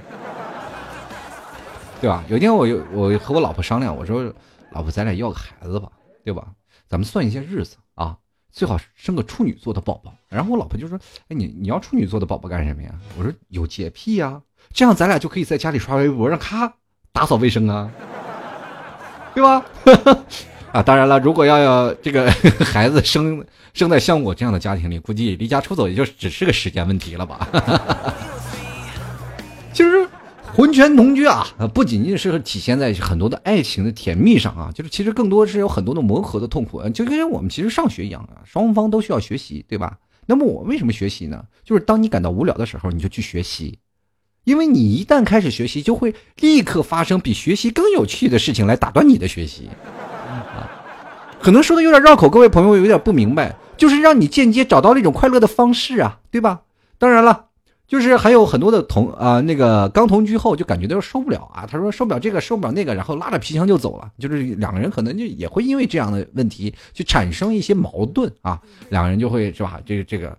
[1.99, 2.23] 对吧？
[2.29, 4.23] 有一天我我和我老婆商量，我说
[4.71, 5.89] ：“老婆，咱俩要个孩子吧，
[6.23, 6.47] 对吧？
[6.87, 8.17] 咱们算一些日子啊，
[8.53, 16.71] 最好生个处女座的宝宝。”然后我老婆就说：“哎，你你要处女座的宝宝干什么呀？”我说：“有洁癖呀，这样咱俩就可以在家里刷微博，让他
[17.11, 17.91] 打扫卫生啊，
[19.35, 19.65] 对吧？”
[20.71, 22.31] 啊，当然了，如果要要这个
[22.65, 27.47] 孩子生生在像我这样的家庭里，估计离家出走也就只是个时间问题了吧。
[29.71, 30.07] 其实，
[30.55, 36.87] 婚前同居啊，不仅仅是体现在很多的爱情的甜蜜上啊，就是其实更多是有很多的磨合的痛苦。
[36.89, 39.97] 就跟我们其实上学一样啊，双方都需要学习，对吧？
[40.27, 41.43] 那么我为什么学习呢？
[41.63, 43.79] 就是当你感到无聊的时候，你就去学习，
[44.43, 49.69] 因为你一旦开始学习，就会立刻发生比学习更有趣的事情来打断你的学习。
[49.89, 50.69] 啊
[51.41, 56.61] 可能说的有点绕口，各位朋友有点不明白，就是让你间接找到了一种快乐的方式啊，对吧？
[56.97, 57.47] 当然了，
[57.88, 64.12] 就是还有很多的同啊，那个刚同居后就感觉到受不了啊，他说受不了这个，受不了那个，然后拉着皮箱就走了。
[64.17, 69.80] 就是两个人可能就也会因为这样的问题去产生一些矛盾啊，两个人就会是吧？
[69.86, 70.36] 这个这个，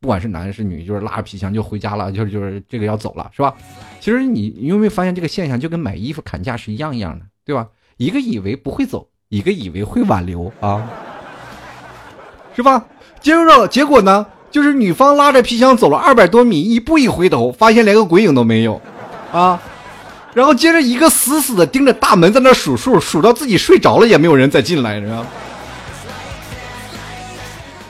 [0.00, 3.54] 不管是男是女，就是拉着皮箱就回家了，就是就是这个要走了，是吧？
[4.00, 7.68] 其实你有没有发现这个现象就跟买衣服砍价是一样一样的，对吧？
[7.96, 9.08] 一个以为不会走。
[9.28, 10.90] 一个以为会挽留啊，
[12.54, 12.84] 是吧？
[13.18, 18.80] 接着结果呢，就是女方拉着皮箱走了二百多米，一步一回头，发现连个鬼影都没有，
[19.32, 19.60] 啊，
[20.34, 25.26] 然后接着一个死死的盯着大门在那数数，数到自己睡着了也没有人再进来，知道吗？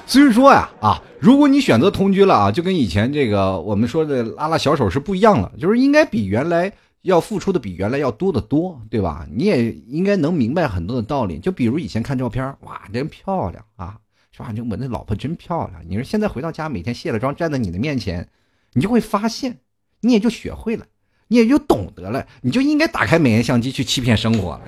[0.07, 6.73] 所以说呀，啊，如果你选择同居了啊，就跟以前这个我们说的拉拉小手是不一样了，就是应该比原来。
[7.03, 9.27] 要付出的比原来要多得多，对吧？
[9.35, 11.41] 你也应该能明白很多的道理。
[11.41, 13.97] 就比如以前看照片，哇，真漂亮啊，
[14.35, 14.53] 是吧？
[14.53, 15.83] 就我那老婆真漂亮。
[15.87, 18.29] 你说现在回到家，每天卸了妆站在你的面前，
[18.73, 19.59] 你就会发现，
[20.01, 20.87] 你也就学会了，
[21.29, 24.63] 你也就懂得了，你就应该打开美颜相机去欺骗生活了，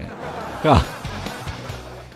[0.63, 0.83] 是吧？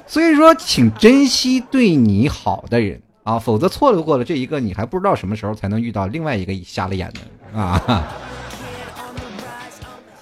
[0.07, 8.07] 所以说，请珍惜对你好的人啊，否则错过了这一个，你还不知道什么时候才能遇到另外一个瞎了眼的啊。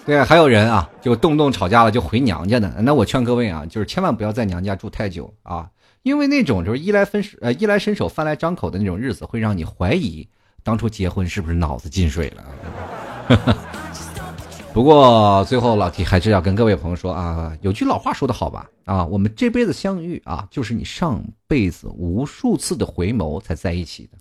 [0.04, 2.68] 对，还有人啊，就动不动吵架了就回娘家的。
[2.82, 5.68] 那我劝各位啊，就是千万不要在娘家住太久啊，
[6.06, 10.24] 因为那种就是衣来分手呃衣来伸手饭来张口的那种日子，会让你怀疑
[10.62, 13.56] 当初结婚是不是脑子进水了。
[14.72, 24.16] 不过最后老提还是要跟各位朋友说啊，有句老话说的好吧啊，我们这辈子相遇啊，就是你上辈子无数次的回眸才在一起的。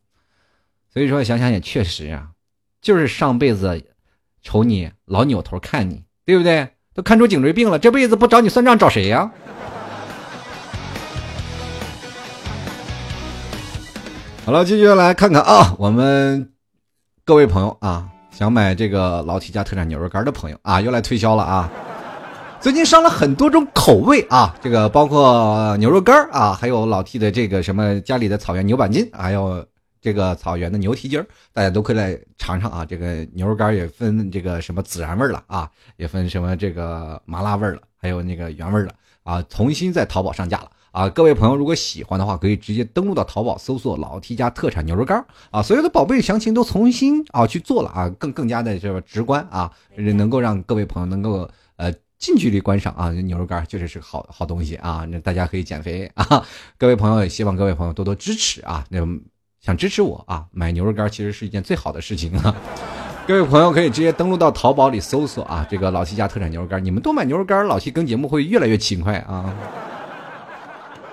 [0.92, 2.30] 所以说想想也确实啊，
[2.82, 3.80] 就是上辈子。
[4.42, 6.68] 瞅你老扭头看你，对不对？
[6.96, 9.32] 都看出颈椎病了，这辈子不找你算账找谁呀？
[14.46, 16.54] 好了，继续来看看啊，我们
[17.24, 21.68] 各位朋友啊，想买这个老 T 家特产牛肉干的朋友啊，又来推销了啊！
[22.62, 29.66] 最近上了很多种口味啊，这个包括牛肉干啊，还有老 T 的这个什么家里的草原牛板筋，还有。
[30.00, 31.20] 这个草原的牛蹄筋，
[31.52, 32.86] 大家都可以来尝尝啊。
[32.86, 38.92] 这个牛肉干也分这个什么孜然味了啊，也分什么这个麻辣味了，还有那个原味了
[39.24, 41.10] 啊，重新在淘宝上架了啊。
[41.10, 51.94] 各位朋友如果喜欢的话，可以直接登录到淘宝搜索“老 T 家特产牛肉干”啊，所有的宝贝详情都重新啊去做了啊，更更加的这个直观啊，能够让各位朋友能够呃。
[52.18, 56.44] 近距离观赏啊，牛肉干确实是好好东西啊，那大家可以减肥啊。
[56.78, 59.00] 各位朋友也希望各位朋友多多支持啊，那
[59.60, 62.56] 想支持我啊，买牛肉干其实是一件最好的事情啊。
[63.28, 69.54] 各位朋友可以直接登录到淘宝里搜索啊，这个老七家特产牛肉干，你们多买牛肉干，老七更节目会越来越勤快啊。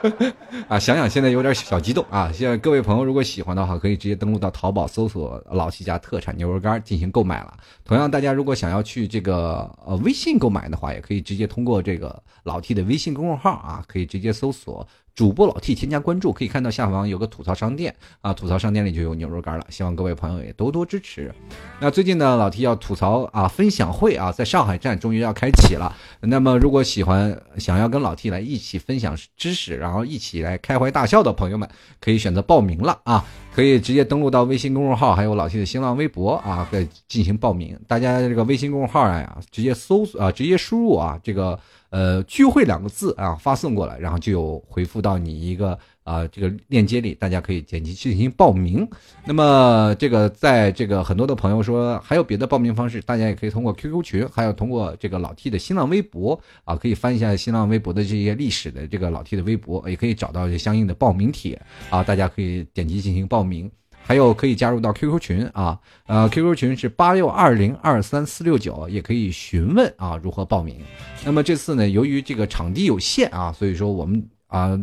[0.69, 2.31] 啊，想想现在有点小激动啊！
[2.33, 7.57] 现在各位朋友如果喜欢的话，可以直接登录到淘宝搜索“老七家特产牛肉干”进行购买了。
[7.85, 14.87] 同样，大家如果想要去这个呃微信购买的话，也可以直接通过这个老 T 的微信公众号啊，可以直接搜索。
[15.15, 19.67] 主播老 T 添加关注，可以看到下方有个吐槽商店啊，吐槽商店里就有牛肉干了。
[19.69, 21.33] 希望各位朋友也多多支持。
[21.81, 25.95] 那最近呢，老 T 要吐槽啊，分享会啊，在上海站终于要开启了。
[26.21, 31.69] 那么，如果喜欢想要跟老 T 来一起分享知识，然后一起来开怀大笑的朋友们，
[32.01, 33.23] 可以选择报名了啊，
[33.55, 37.79] 可以直接登录到微信公众号，还有老 T 的新浪微博啊，可以进行报名。
[37.87, 41.59] 大家这个微信公众号呀，直接搜索啊，直接输入啊，这个。
[41.93, 48.89] 呃，聚会两个字啊，发送过来，然后就有回复到你一个啊这个链接里，大家可以点击进行报名。
[49.27, 63.71] 那么这个在这个很多的朋友说还有别的报名方式，大家也可以通过 QQ 群，还有通过这个老 T 的新浪微博啊，可以翻一下新浪微博的这些历史的这个老 T 的微博，也可以找到相应的报名帖啊，大家可以点击进行报名。
[64.05, 70.81] 还有可以加入到 QQ 群啊，呃，QQ 群是八六二零二三四六九，也可以询问啊如何报名。
[71.25, 74.79] 那么这次呢，由于这个场地有限啊，所以说我们啊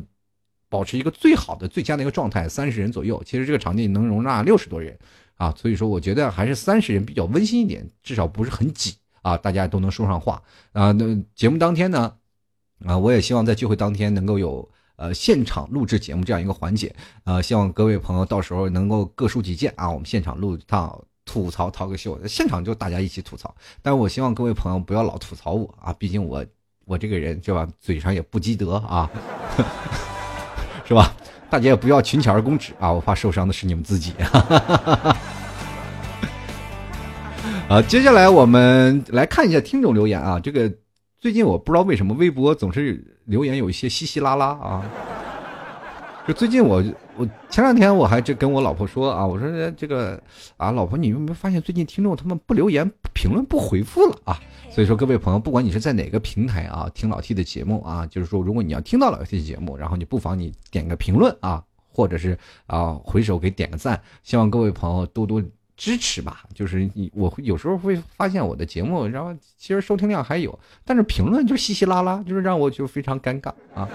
[0.70, 3.22] 保持一个最好的、最佳的一个状态，三十人左右。
[3.26, 4.98] 其实这个场地能容纳六十多人
[5.36, 10.92] 啊，所以说我觉得还是三十人比较温馨一点，至少不是很挤啊，大家都能说上话啊。
[10.94, 11.06] 那
[11.36, 12.14] 节目当天呢，
[12.86, 14.68] 啊，我也希望在聚会当天能够有。
[15.00, 19.90] 呃，现场录制节目这样一个环节，呃，希望各位朋友到时候能够各抒己见啊。
[19.90, 23.56] 我们现场录一趟吐槽涛个秀，现场就大家一起吐槽。
[23.82, 26.46] 但是我希望各位朋友不要老吐槽我啊，毕竟我
[26.84, 29.10] 我这个人是吧，嘴上也不积德啊，
[30.84, 31.16] 是吧？
[31.50, 34.12] 大家也不要群起而攻之啊，我怕受伤的是你们自己。
[37.70, 40.70] 啊，接下来我们来看一下听众留言啊，这个。
[41.20, 44.86] 最近我不知道为什么微博总是留言有一些稀稀拉拉啊，
[46.26, 46.82] 就最近我
[47.18, 50.18] 我前两天我还这跟我老婆说啊，我说这个
[50.56, 54.40] 啊老婆你有没有发现最近听众他们不留言评论不回复了啊？
[54.72, 65.44] 所以说各位朋友不管你是在哪个平台啊听老 T 的节目啊，就是说如果你要听到老 T 的节目，然后你不妨你点个评论啊，或者是啊回首给点个赞，希望各位朋友多多。
[65.80, 73.88] 支持吧，就是你，我有时候会发现我的节目，然后其实收听量还有，但是评论就稀稀拉拉，就是让我就非常尴尬啊。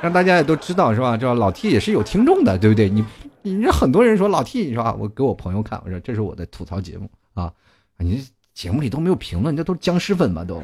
[0.00, 1.16] 让大家也都知道是吧？
[1.16, 2.88] 这老 T 也是有听众的，对不对？
[2.88, 3.04] 你
[3.42, 4.94] 你这很多人说老 T 是吧？
[4.96, 7.52] 我给我朋友看，我说这是我的吐槽节目啊，
[7.98, 10.44] 你节目里都没有评论，这都是僵尸粉吗？
[10.44, 10.62] 都。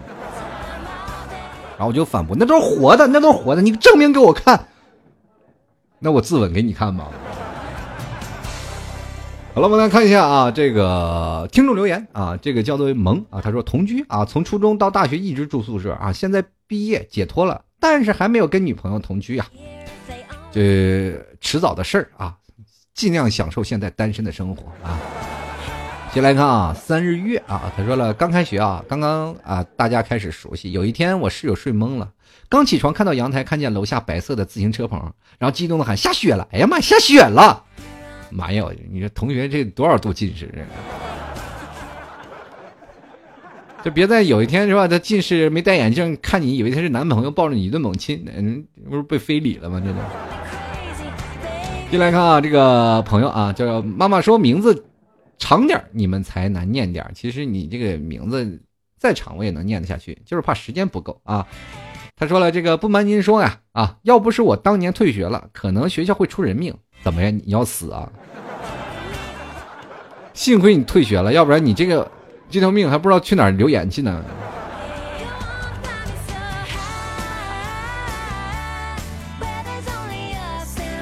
[1.77, 4.69] 然后我就反驳，那都是活的，那都是活的，你证明给我看。
[5.99, 7.11] 那我自刎给你看吧。
[9.55, 19.47] 好了，我们来看一下啊，这个听众留言啊，这个叫做萌啊，他说同居啊，从初中到大学一直住宿舍啊，现在毕业解脱了，但是还没有跟女朋友同居啊，
[20.51, 22.35] 这迟早的事儿啊，
[22.95, 24.99] 尽量享受现在单身的生活啊。
[26.15, 30.73] 先来看啊，三日月啊，他说了，刚开学啊，刚刚啊，大家开始熟悉。
[30.73, 32.11] 有一天我室友睡懵了，
[32.49, 34.99] 刚起床看到阳台，看见楼下白色的自行车棚，
[35.39, 37.65] 然后激动的喊下雪了，哎呀妈，下雪了！
[38.33, 38.65] 妈呀！
[38.91, 40.51] 你说同学这多少度近视？
[43.85, 44.87] 就别再有一天是吧？
[44.87, 49.83] 他近视没戴眼镜，看你以为他是男朋友，抱着你一顿猛亲，嗯，不是被非礼了吗？
[49.85, 49.99] 这都。
[51.91, 54.85] 进来看啊，这个朋友啊，叫妈妈说名字
[55.37, 58.63] 长点你们才难念点其实你这个名字
[58.97, 61.45] 再长，我也能念得下去，就是怕时间不够啊。
[62.15, 66.73] 他说了，这个不瞒您说呀，啊，要不是我当年退学了，可能学校会出人命。
[67.03, 67.37] 怎么样？
[67.45, 68.09] 你要死啊？
[70.35, 72.11] 幸亏你退学了，要不然你这个
[72.49, 74.25] 这条命还不知道去哪儿留言去呢。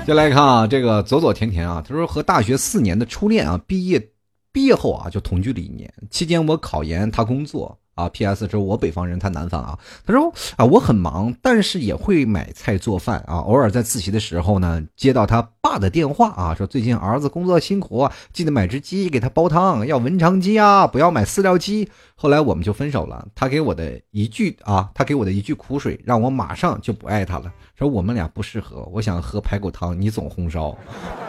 [0.07, 4.05] 再来看啊，这个左左甜甜啊，他说和大学四年的初恋啊，毕业
[4.51, 7.79] 毕业后啊就同居了一年，期间我考研，他工作。
[8.01, 8.09] 啊。
[8.09, 8.49] P.S.
[8.49, 9.79] 说我北方人，他南方啊。
[10.07, 13.39] 他说啊，我很忙，但是也会买菜做饭啊。
[13.39, 21.89] 偶尔在自习的时候呢，接到他爸的电话啊，说最近儿子工作辛苦，记得买只鸡给他煲汤，要文昌鸡啊，不要买饲料鸡。
[22.15, 23.27] 后来我们就分手了。
[23.35, 27.51] 他给我的一句啊，他给我的一句苦水，让我马上就不爱他了。
[27.75, 30.77] 说我们俩不适合，我想喝排骨汤，你总红烧，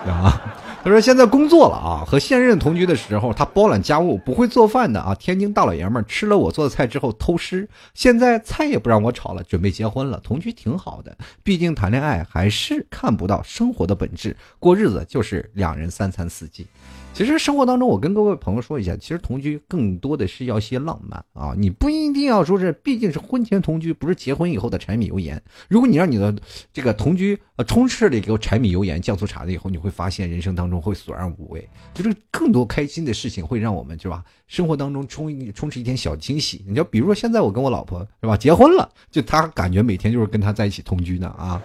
[0.05, 0.41] 啊。
[0.83, 5.15] 他说现在工作了啊，和现任同居的时候，他包揽家务，不会做饭的啊。
[5.15, 10.19] 天津大老爷们吃了我做做菜之后偷师，现在菜也不让我炒了，准备结婚了。
[10.19, 16.67] 同居挺好的，毕竟谈恋爱还是看不到生活的本质，过日子就是两人三餐四季。
[17.13, 25.39] 其实生活当中，我跟各位朋友说一下，其实同居更多的是要些浪漫啊，你不一定要说是，毕竟是婚前同居，不是结婚以后的柴米油盐。
[25.67, 26.33] 如果你让你的
[26.73, 31.67] 这个同居呃充斥了一个柴米油盐酱醋茶的以后，你会发现人生当中会索然无味。
[31.93, 34.23] 就是更多开心的事情会让我们是吧？
[34.47, 36.63] 生活当中充充斥一点小惊喜。
[36.65, 41.61] 你就比如说现在我跟我老婆是吧，结婚了，就她感觉每天就是跟她在一起同居呢啊。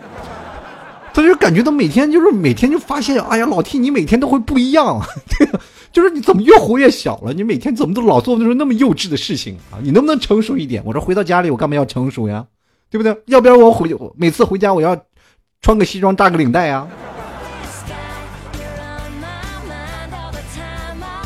[1.23, 5.01] 他就感觉到每天就是每天就发现，哎呀，老 T 你每天都会不一样，
[5.91, 7.33] 就是你怎么越活越小了？
[7.33, 9.81] 你每天怎么都老做那种那么幼稚的事情啊？
[9.83, 10.83] 你能不能成熟一点？
[10.85, 12.45] 我说回到家里我干嘛要成熟呀？
[12.91, 13.17] 对不对？
[13.27, 14.95] 要不然我回每次回家我要
[15.63, 16.87] 穿个西装扎个领带啊。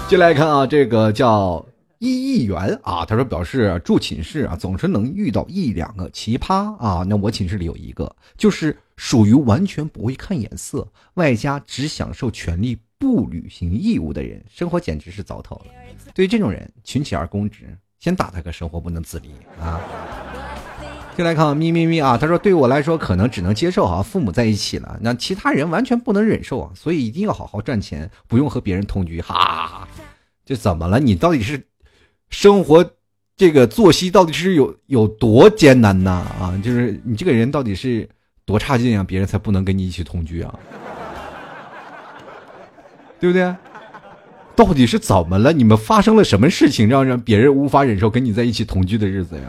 [0.09, 1.65] 进来看啊，这个叫。
[2.01, 3.05] 一亿元啊！
[3.05, 7.05] 他说表示住寝室啊，总是能遇到一两个奇葩啊。
[7.07, 15.67] 那我寝室里有一个，就是属于完全不会看眼色，外加只享受权利不履行义务的人，生活简直是糟透了。
[16.15, 19.29] 对于这种人，群起而攻之，先打他个生活不能自理
[19.61, 19.79] 啊！
[21.15, 29.21] 进来看咪咪咪啊，他说对我来说可能只能接受啊，父母在一起了，那其他人完全不能忍受啊，所以一定要好好赚钱，不用和别人同居。
[29.21, 29.87] 哈，
[30.47, 30.99] 这怎么了？
[30.99, 31.63] 你到底是？
[32.31, 32.93] 生活，
[33.37, 36.11] 这个作息到底是有有多艰难呢？
[36.11, 38.09] 啊，就是你这个人到底是
[38.45, 40.59] 多差劲啊，别人才不能跟你一起同居啊？
[43.21, 43.55] 对不对？
[44.57, 45.53] 到底是怎么了？
[45.53, 49.43] 你们发生了什么事情，让让别人无法忍受跟你在一起同居的日子呀？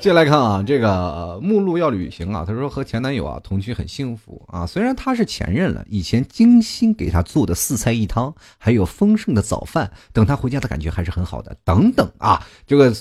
[0.00, 11.56] 接下来看啊，这个目录要旅行啊，他说和前男友啊同居很幸福啊，虽然他是前任了，以前精心给他做的四菜一汤，还有丰盛的早饭，等他回家的感觉还是很好的。
[11.64, 12.94] 等等啊，这个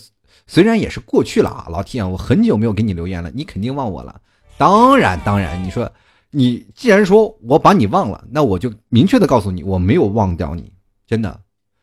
[0.47, 4.19] 虽然也是过去了啊，老 T 啊，我很久没有给你留言了，你肯定忘我了。
[4.57, 5.89] 当然当然，你说
[6.31, 10.73] 你既然说我把你忘了，那我就明确的告诉你，我没有忘掉你，
[11.05, 11.39] 真的，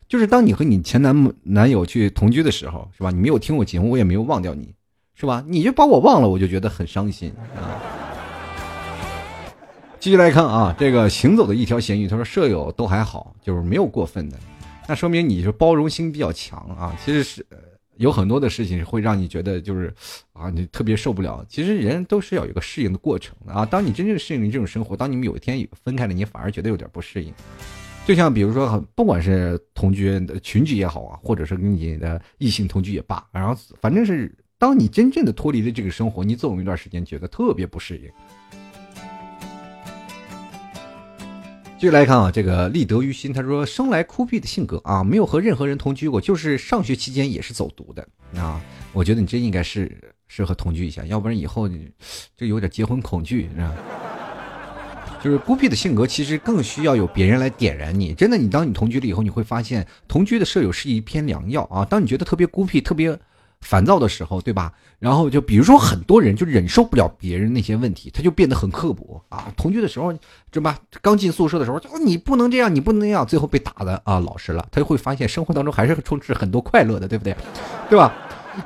[0.09, 3.13] 就是当你和你前男男友去同居的时候，是吧？
[3.13, 4.75] 你没有听我节目，我也没有忘掉你。
[5.15, 5.45] 是吧？
[5.47, 7.81] 你就把我忘了，我就觉得很伤心啊。
[10.01, 14.37] 继续来看啊，这个行走的一条咸鱼，他说舍友都还好，就是没有过分的，
[14.87, 16.95] 那说明你是包容心比较强啊。
[17.03, 17.47] 其实是
[17.97, 19.91] 有很多的事情会让你觉得就是
[20.35, 21.43] 啊，你特别受不了。
[21.49, 23.65] 其实人都是要有一个适应的过程啊。
[23.65, 27.33] 当你真正适应这种生活，当你们有一天分开了，你反而觉得有点不适应。
[28.05, 34.31] 就像比如说，不管是同居的群居也好啊，或者是跟你的异性同居也罢，然后反正是。
[34.65, 38.11] 当你真正的脱离了这个生活，你总有一段时间觉得特别不适应。
[41.79, 48.09] 继续来看啊，这个立德于心，他说生来孤僻的性格啊，没有和任何人同居过，就是上学期间也是走读的
[48.41, 48.59] 啊。
[48.95, 51.69] 我觉得你真应该是适合同居一下，要不然以后
[52.35, 53.77] 就有点结婚恐惧，是吧？
[55.23, 58.15] 就是孤僻的性格，其实更需要有别人来点燃你。
[58.15, 61.85] 真的，你当你同居了以后，你会发现同居的舍友是一片良药啊。
[61.85, 63.15] 当你觉得特别孤僻、特别。
[63.65, 64.73] 烦躁的时候，对吧？
[65.01, 69.53] 然后就比如说，很多人就忍受不了别人那些问题，他就变得很刻薄啊。
[69.57, 70.15] 同居的时候，
[70.51, 70.79] 对吧？
[71.03, 77.35] 刚进宿舍的时候，就你不能这样，你不能那样，最后被打的啊，老实了，他就会发现生活当中还是充斥很多快乐的，对不对？
[77.91, 78.15] 对吧？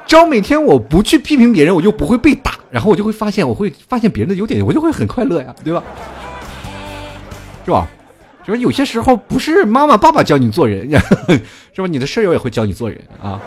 [0.07, 5.83] 只要每天我不去批评别人，我就不会被打，然后我就会发现，我会发现别人的优点，我就会很快乐呀，对吧？
[7.65, 7.89] 是吧？
[8.47, 8.61] 就是？
[8.61, 10.91] 有些时候不是妈妈爸爸教你做人，
[11.73, 11.87] 是吧？
[11.87, 13.41] 你的舍友也会教你做人啊。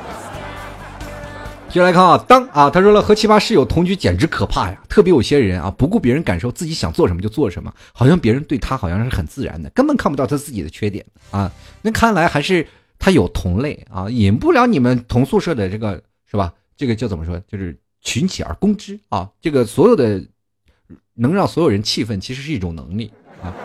[1.72, 11.50] 接下来看啊，当啊，他说了和奇葩室友同居简直可怕呀，特别有些人啊不顾别人感受，自己想做什么就做什么，好像别人对他好像是很自然的，根本看不到他自己的缺点啊。
[11.82, 12.68] 那看来还是
[13.00, 16.54] 他有同类啊，引不了你们同宿舍的这个是吧？
[16.76, 17.42] 这个叫怎么说？
[17.48, 19.30] 就是群起而攻之啊。
[19.40, 20.22] 这个所有的
[21.14, 23.10] 能让所有人气愤，其实是一种能力
[23.42, 23.56] 啊。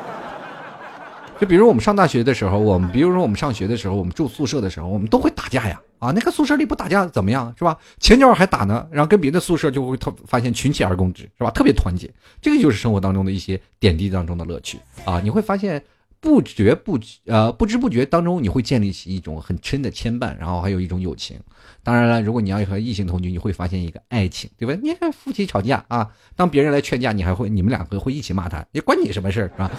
[1.41, 5.81] 就比如我们上大学的时候，我们比如说我们上学的时候，我们住宿舍的时候，我们都会打架呀。
[5.99, 7.77] 啊，那个宿舍里不打架怎么样，是吧？
[7.99, 11.51] 前脚还打呢，然后跟别的宿舍就会特发现群起而攻之，是吧？
[11.51, 15.21] 特别团结，这个就是生活当中的一些点滴当中的乐趣啊。
[15.21, 15.83] 你会发现，
[16.21, 21.41] 不觉不呃不知不觉当中，你会建立起一种很深的牵绊，然后还有一种友情。
[21.83, 24.79] 当然了，如果你要和异性同居，你会发现一个爱情，对吧？
[24.83, 29.71] 你看夫妻吵架啊，当别人来劝架，你还会你们两个会一起骂他，也关你什么事儿是吧？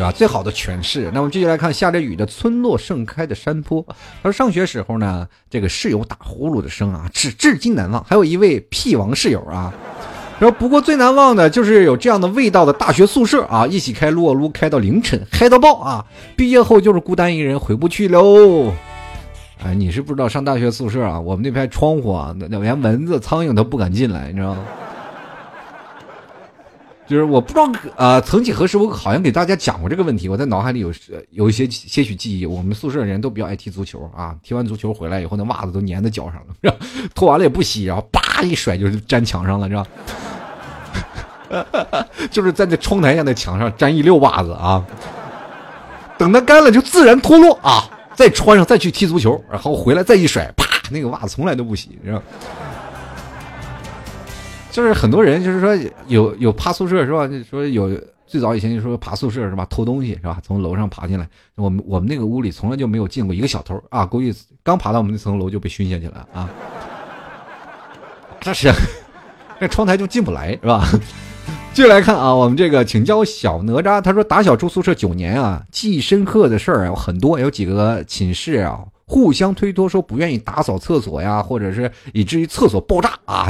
[0.00, 0.10] 对吧？
[0.10, 1.10] 最好的诠释。
[1.12, 3.84] 那我们继续来看，下着雨的村落，盛开的山坡。
[3.86, 8.02] 他说上学时候呢，这个室友打呼噜的声啊，至至今难忘。
[8.04, 9.70] 还有一位屁王室友啊。
[10.38, 16.06] 然后不过最难忘的就是有这样的味道的大学宿舍啊，一起开撸啊撸开到凌晨，嗨到爆啊！
[16.34, 18.72] 毕业后就是孤单一人回不去喽。
[19.62, 24.64] 哎，你是不知道上大学宿舍啊，我们那排窗户啊，那连蚊子、苍蝇都不敢进来，你知道吗？
[27.10, 30.28] 就是我不知道啊，曾几何时，我好像给大家讲过这个问题。
[30.28, 30.92] 我在脑海里有
[31.30, 32.46] 有一些些许记忆。
[32.46, 36.76] 我们宿舍人都比较爱踢足球啊，踢完足球回来以后，那袜子都粘在脚上了，是吧？
[37.12, 39.84] 脱完了也不洗，然后叭一甩就是粘墙上了，是吧？
[42.30, 44.84] 就是在那窗台下的墙上粘一溜袜子啊，
[46.16, 52.22] 等它干了就自然脱落啊，再穿上再去踢足球，然后回来再一甩，啪，那个袜子从来都不洗，是吧？
[54.70, 57.28] 就是很多人，就是说有有爬宿舍是吧？
[57.48, 57.90] 说有
[58.26, 59.66] 最早以前就说爬宿舍是吧？
[59.68, 60.40] 偷东西是吧？
[60.42, 64.06] 从楼上爬进来，我们我们那个屋里从来就没有进过一个小偷啊！
[64.06, 66.48] 估计刚爬到我们那层楼就被熏下去了啊！
[68.40, 68.72] 这是
[69.58, 70.88] 那窗台就进不来是吧？
[71.72, 83.48] 继续来看啊，我们这个请教小哪吒，他说打小住宿舍九年啊，记忆深刻的事儿有很多，有几个寝室啊互相推脱说不愿意打扫厕所呀，或者是以至于厕所爆炸啊。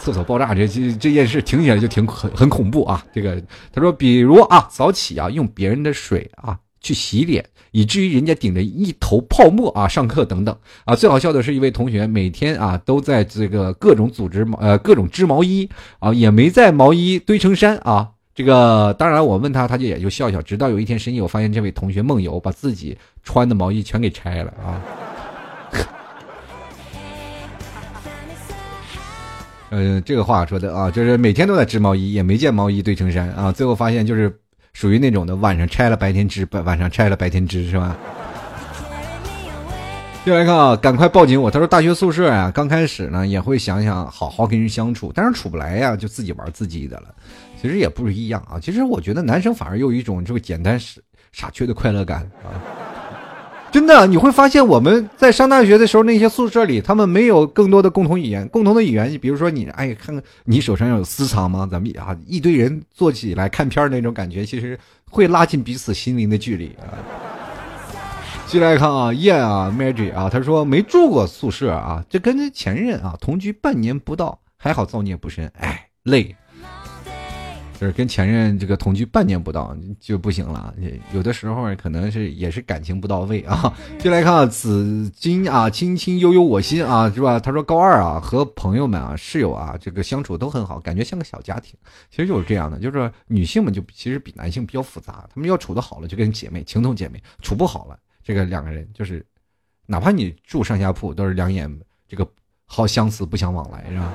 [0.00, 3.04] 厕所爆炸这这这件事听起来就挺很很恐怖啊！
[3.12, 3.42] 这个
[3.72, 10.94] 他说，比如啊，早起啊，用别人的水啊去洗脸，以至于人家顶着一头泡沫啊上课等等啊。
[10.94, 15.68] 最好笑的是一位同学每天啊都在这个各种组织毛呃各种织毛衣
[15.98, 18.10] 啊，也没在毛衣堆成山啊。
[18.34, 20.42] 这个当然我问他，他就也就笑笑。
[20.42, 24.82] 直到有一天深夜，我发现这位同学梦游，把自己穿的毛衣全给拆了啊。
[29.74, 33.50] 呃，这个话说的啊，就是每天都在织毛衣，也没见毛衣堆成山啊。
[33.50, 34.32] 最后发现就是
[34.72, 37.96] 属于那种的，晚上拆了白天织，晚上拆了白天织，是吧？
[40.24, 41.42] 接来看啊，赶快报警！
[41.42, 47.12] 我他说大学宿舍啊，刚开始呢也会想想好好跟人相处，但是处不来呀，就自己玩自己的了。
[47.60, 48.60] 其实也不是一样啊。
[48.60, 51.00] 其实我觉得男生反而有一种这个简单傻
[51.32, 52.62] 傻缺的快乐感啊。
[53.74, 58.46] 真的，你会发现我们在上大学的时候，那些宿舍里，他们没有更多的共同语言。
[58.46, 61.68] 共同的语言，比如说你，哎，看看你手上有私藏吗？
[61.68, 64.78] 咱们啊，一堆人坐起来看片那种感觉，其实
[65.10, 66.94] 会拉近彼此心灵的距离啊。
[68.46, 76.36] 进来看啊，燕啊，Magic 啊，他说没住过宿舍啊，这跟前任啊同居半年不到，还好造孽不深，哎，累。
[77.78, 80.74] 就是跟前任这个同居半年不到就不行了，
[81.12, 83.72] 有的时候可能是也是感情不到位啊。
[83.98, 87.38] 就来看啊紫金啊，青青悠悠我心啊，是吧？
[87.40, 91.76] 他说高二啊，和朋友们啊、室友啊，这个相处都很好，感觉像个小家庭。
[92.10, 99.24] 其实就是这样的，就是女性们就其实比男性比较复杂，他们要处的好了就跟姐妹情同姐妹，处不好了，这个两个人就是，
[99.86, 101.68] 哪怕你住上下铺，都是两眼
[102.06, 102.26] 这个
[102.66, 104.12] 好相思不相往来，是吧？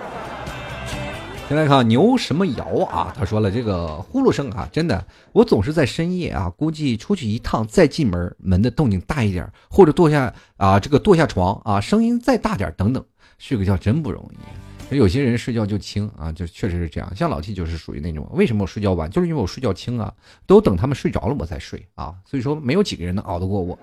[1.50, 3.12] 先来看牛什么摇啊？
[3.18, 13.04] 他说了这个呼噜声啊，真的，我总是在深夜啊，估计出去一趟再进门，门的动静大一点，或者跺下啊，这个跺下床啊，声音再大点等等，
[13.40, 14.96] 睡个觉真不容易。
[14.96, 17.16] 有些人睡觉就轻啊，就确实是这样。
[17.16, 19.10] 像老 T 就是属于那种，为什么我睡觉晚？
[19.10, 20.14] 就是因为我睡觉轻啊，
[20.46, 23.76] 都等他们睡着了我才睡啊，所以说没有几个人能熬得过我。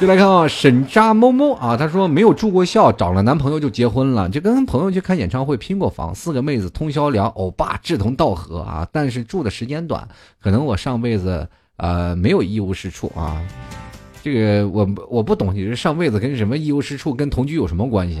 [0.00, 10.06] 就来看啊，沈渣某某啊，他说没有住过校，找了男朋友就结婚了，就跟朋友去看演唱会拼过房，四个妹子通宵聊，欧巴志同道合啊，但是住的时间短，
[10.42, 13.40] 可能我上辈子呃没有一无是处啊，
[14.22, 18.20] 这个我我不懂，你是上辈子跟什么一无是处跟同居有什么关系。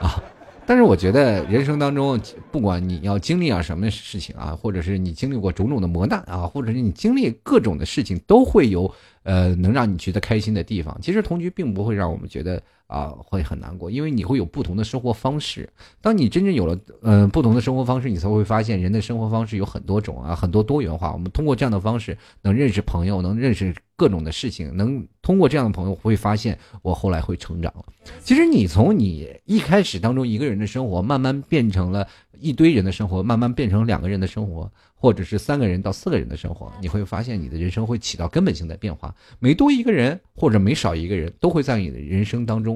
[0.00, 0.22] 啊？
[0.68, 2.20] 但是我觉得人生当中，
[2.50, 8.92] 不管你要经历啊什么事情啊，或者是你经历过种种的磨难啊，或者是你经历各种的事情，都会有
[9.26, 10.96] 呃能让你觉得开心的地方。
[11.02, 15.68] 其实同居并不会让我们觉得啊会很难过，因为你会有不同的生活方式。
[16.00, 21.12] 当你真正有了嗯不同的生活方式，你才会发现人的生活方式有很多种啊，很多多元化。
[21.12, 23.74] 我们通过这样的方式能认识朋友，能认识。
[23.98, 27.72] 各种的事情，能通过这样的朋友会发现，我后来会成长。
[28.20, 32.06] 其实你从你一开始当中一个人的生活，慢慢变成了
[32.38, 39.14] 一堆人的生活，慢慢变成两个人的生活，或者是三个人到四个人的生活，你会发现你的人生会起到根本性的变化。
[39.38, 42.75] 每多一个人或者每少一个人，都会在你的人生当中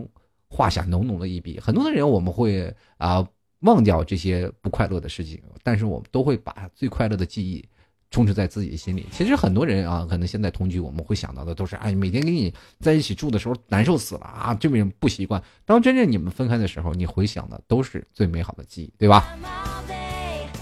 [0.50, 1.58] 画下浓浓的一笔。
[1.58, 3.26] 很多的人我们会啊
[3.60, 7.64] 忘掉这些不快乐的事情，但是我们都会把最快乐的记忆
[8.10, 9.06] 充斥在自己心里。
[9.12, 15.40] 其实很多人啊，可能现在同居，我们会想到的都是，哎，每天跟你在一起住的时候难受死了啊，这种不习惯。
[15.64, 19.36] 当真正你们分开的时候，你回想的都是最美好的记忆，对吧？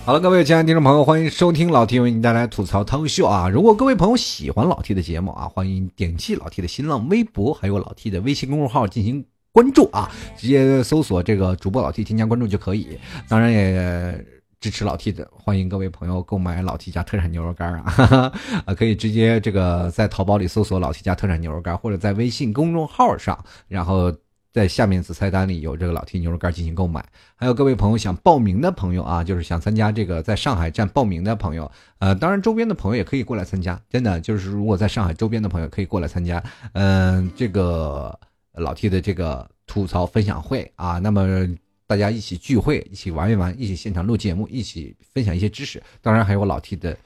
[0.05, 3.49] 好了，各位亲爱的听众朋友，欢迎收听老 T 为您带来吐槽汤秀啊！
[3.49, 9.25] 如果各位朋友喜欢老 T 的节目啊，欢迎点击老 T 的新浪微博，还有老 T 的微信公众号进行
[9.59, 10.09] 关注啊！
[10.37, 12.97] 直接搜索这个主播老 T 添加关注就可以。
[13.27, 14.25] 当然也
[14.61, 18.33] 支持老 T 的，欢迎各位朋友购买老 T 家特产牛肉干啊！
[18.65, 23.37] 啊， 可以直接这个在淘宝里搜索老 T 家特产牛肉干，或者在微信公众号上，
[23.67, 24.15] 然后。
[24.51, 27.05] 在下面子菜单里有这个老 T 牛肉干进行购买，
[27.37, 36.43] 还有各位朋友想报名的朋友啊，就是想参加这个在上海站报名的朋友，呃，当然周边的朋友也可以过来参加，真的就是如果在上海周边的朋友可以过来参加，
[36.73, 38.19] 嗯，这个
[38.59, 41.49] 老 T 的这个吐槽分享会啊，那么
[41.87, 46.97] 大家一起聚会，一起玩一玩，一起现场录节目，一起分享一些知识，当然还有我老 T 的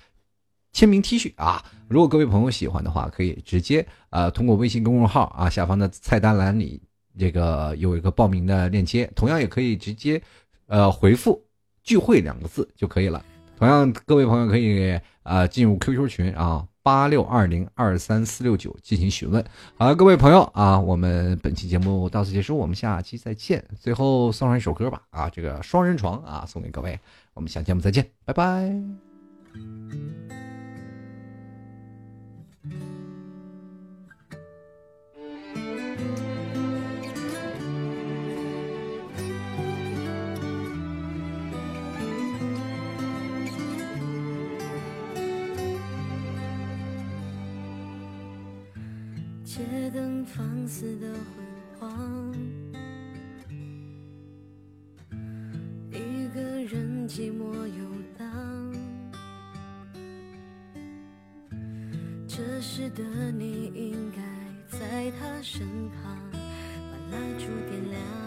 [0.72, 6.80] 签名 T 恤啊，如果各位朋友喜欢的话，可以直接呃通过微信公众号啊下方的菜单栏里。
[7.18, 10.18] 这个有一个报名的链接，同样也可以直接，
[10.64, 11.38] 呃，回复
[11.84, 13.22] “聚会”两个字就可以了。
[13.58, 19.44] 同样，各位朋友可以啊进入 QQ 群啊八六二零二三四六九进行询问。
[19.76, 23.64] 好了，各位朋友啊，我们本期节目到此结束，我们下期再见。
[23.78, 26.98] 最后送上一首歌吧，啊，这个双人床啊送给各位，
[27.34, 29.11] 我们下期节目再见，拜拜。
[49.82, 51.44] 街灯放肆的昏
[51.80, 52.32] 黄，
[55.90, 57.84] 一个人寂寞游
[58.16, 58.24] 荡。
[62.28, 64.22] 这时的你应该
[64.78, 68.21] 在他身旁，把蜡烛点亮。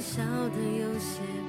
[0.00, 1.41] 笑得有些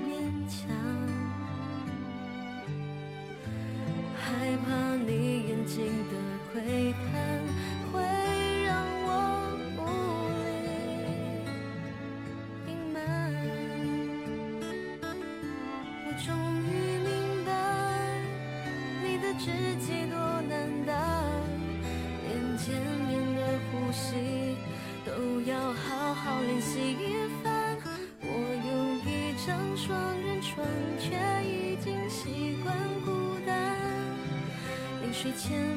[35.23, 35.72] 临睡前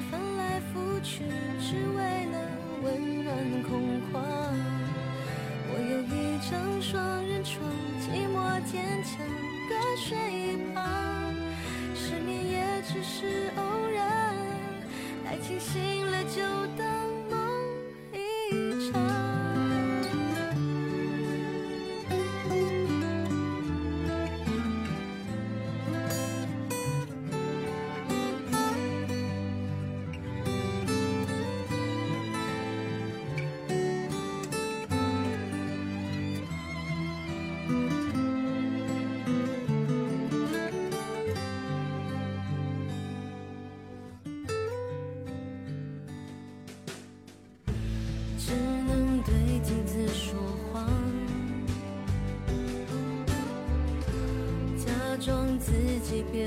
[56.37, 56.47] 别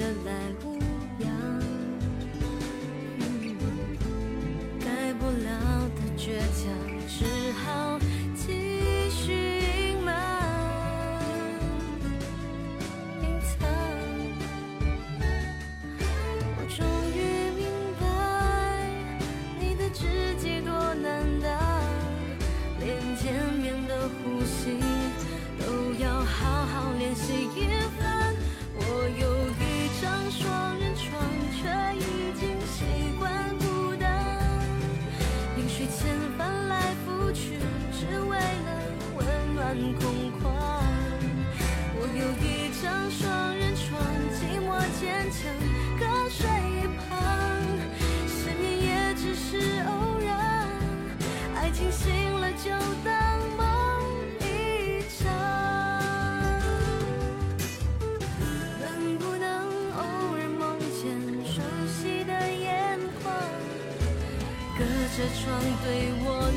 [65.20, 66.49] 车窗对我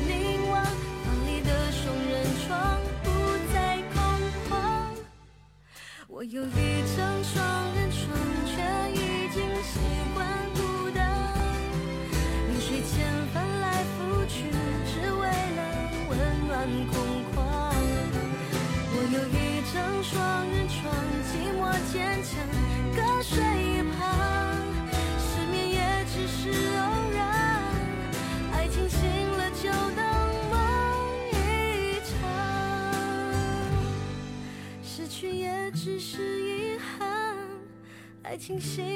[38.53, 38.92] 清醒。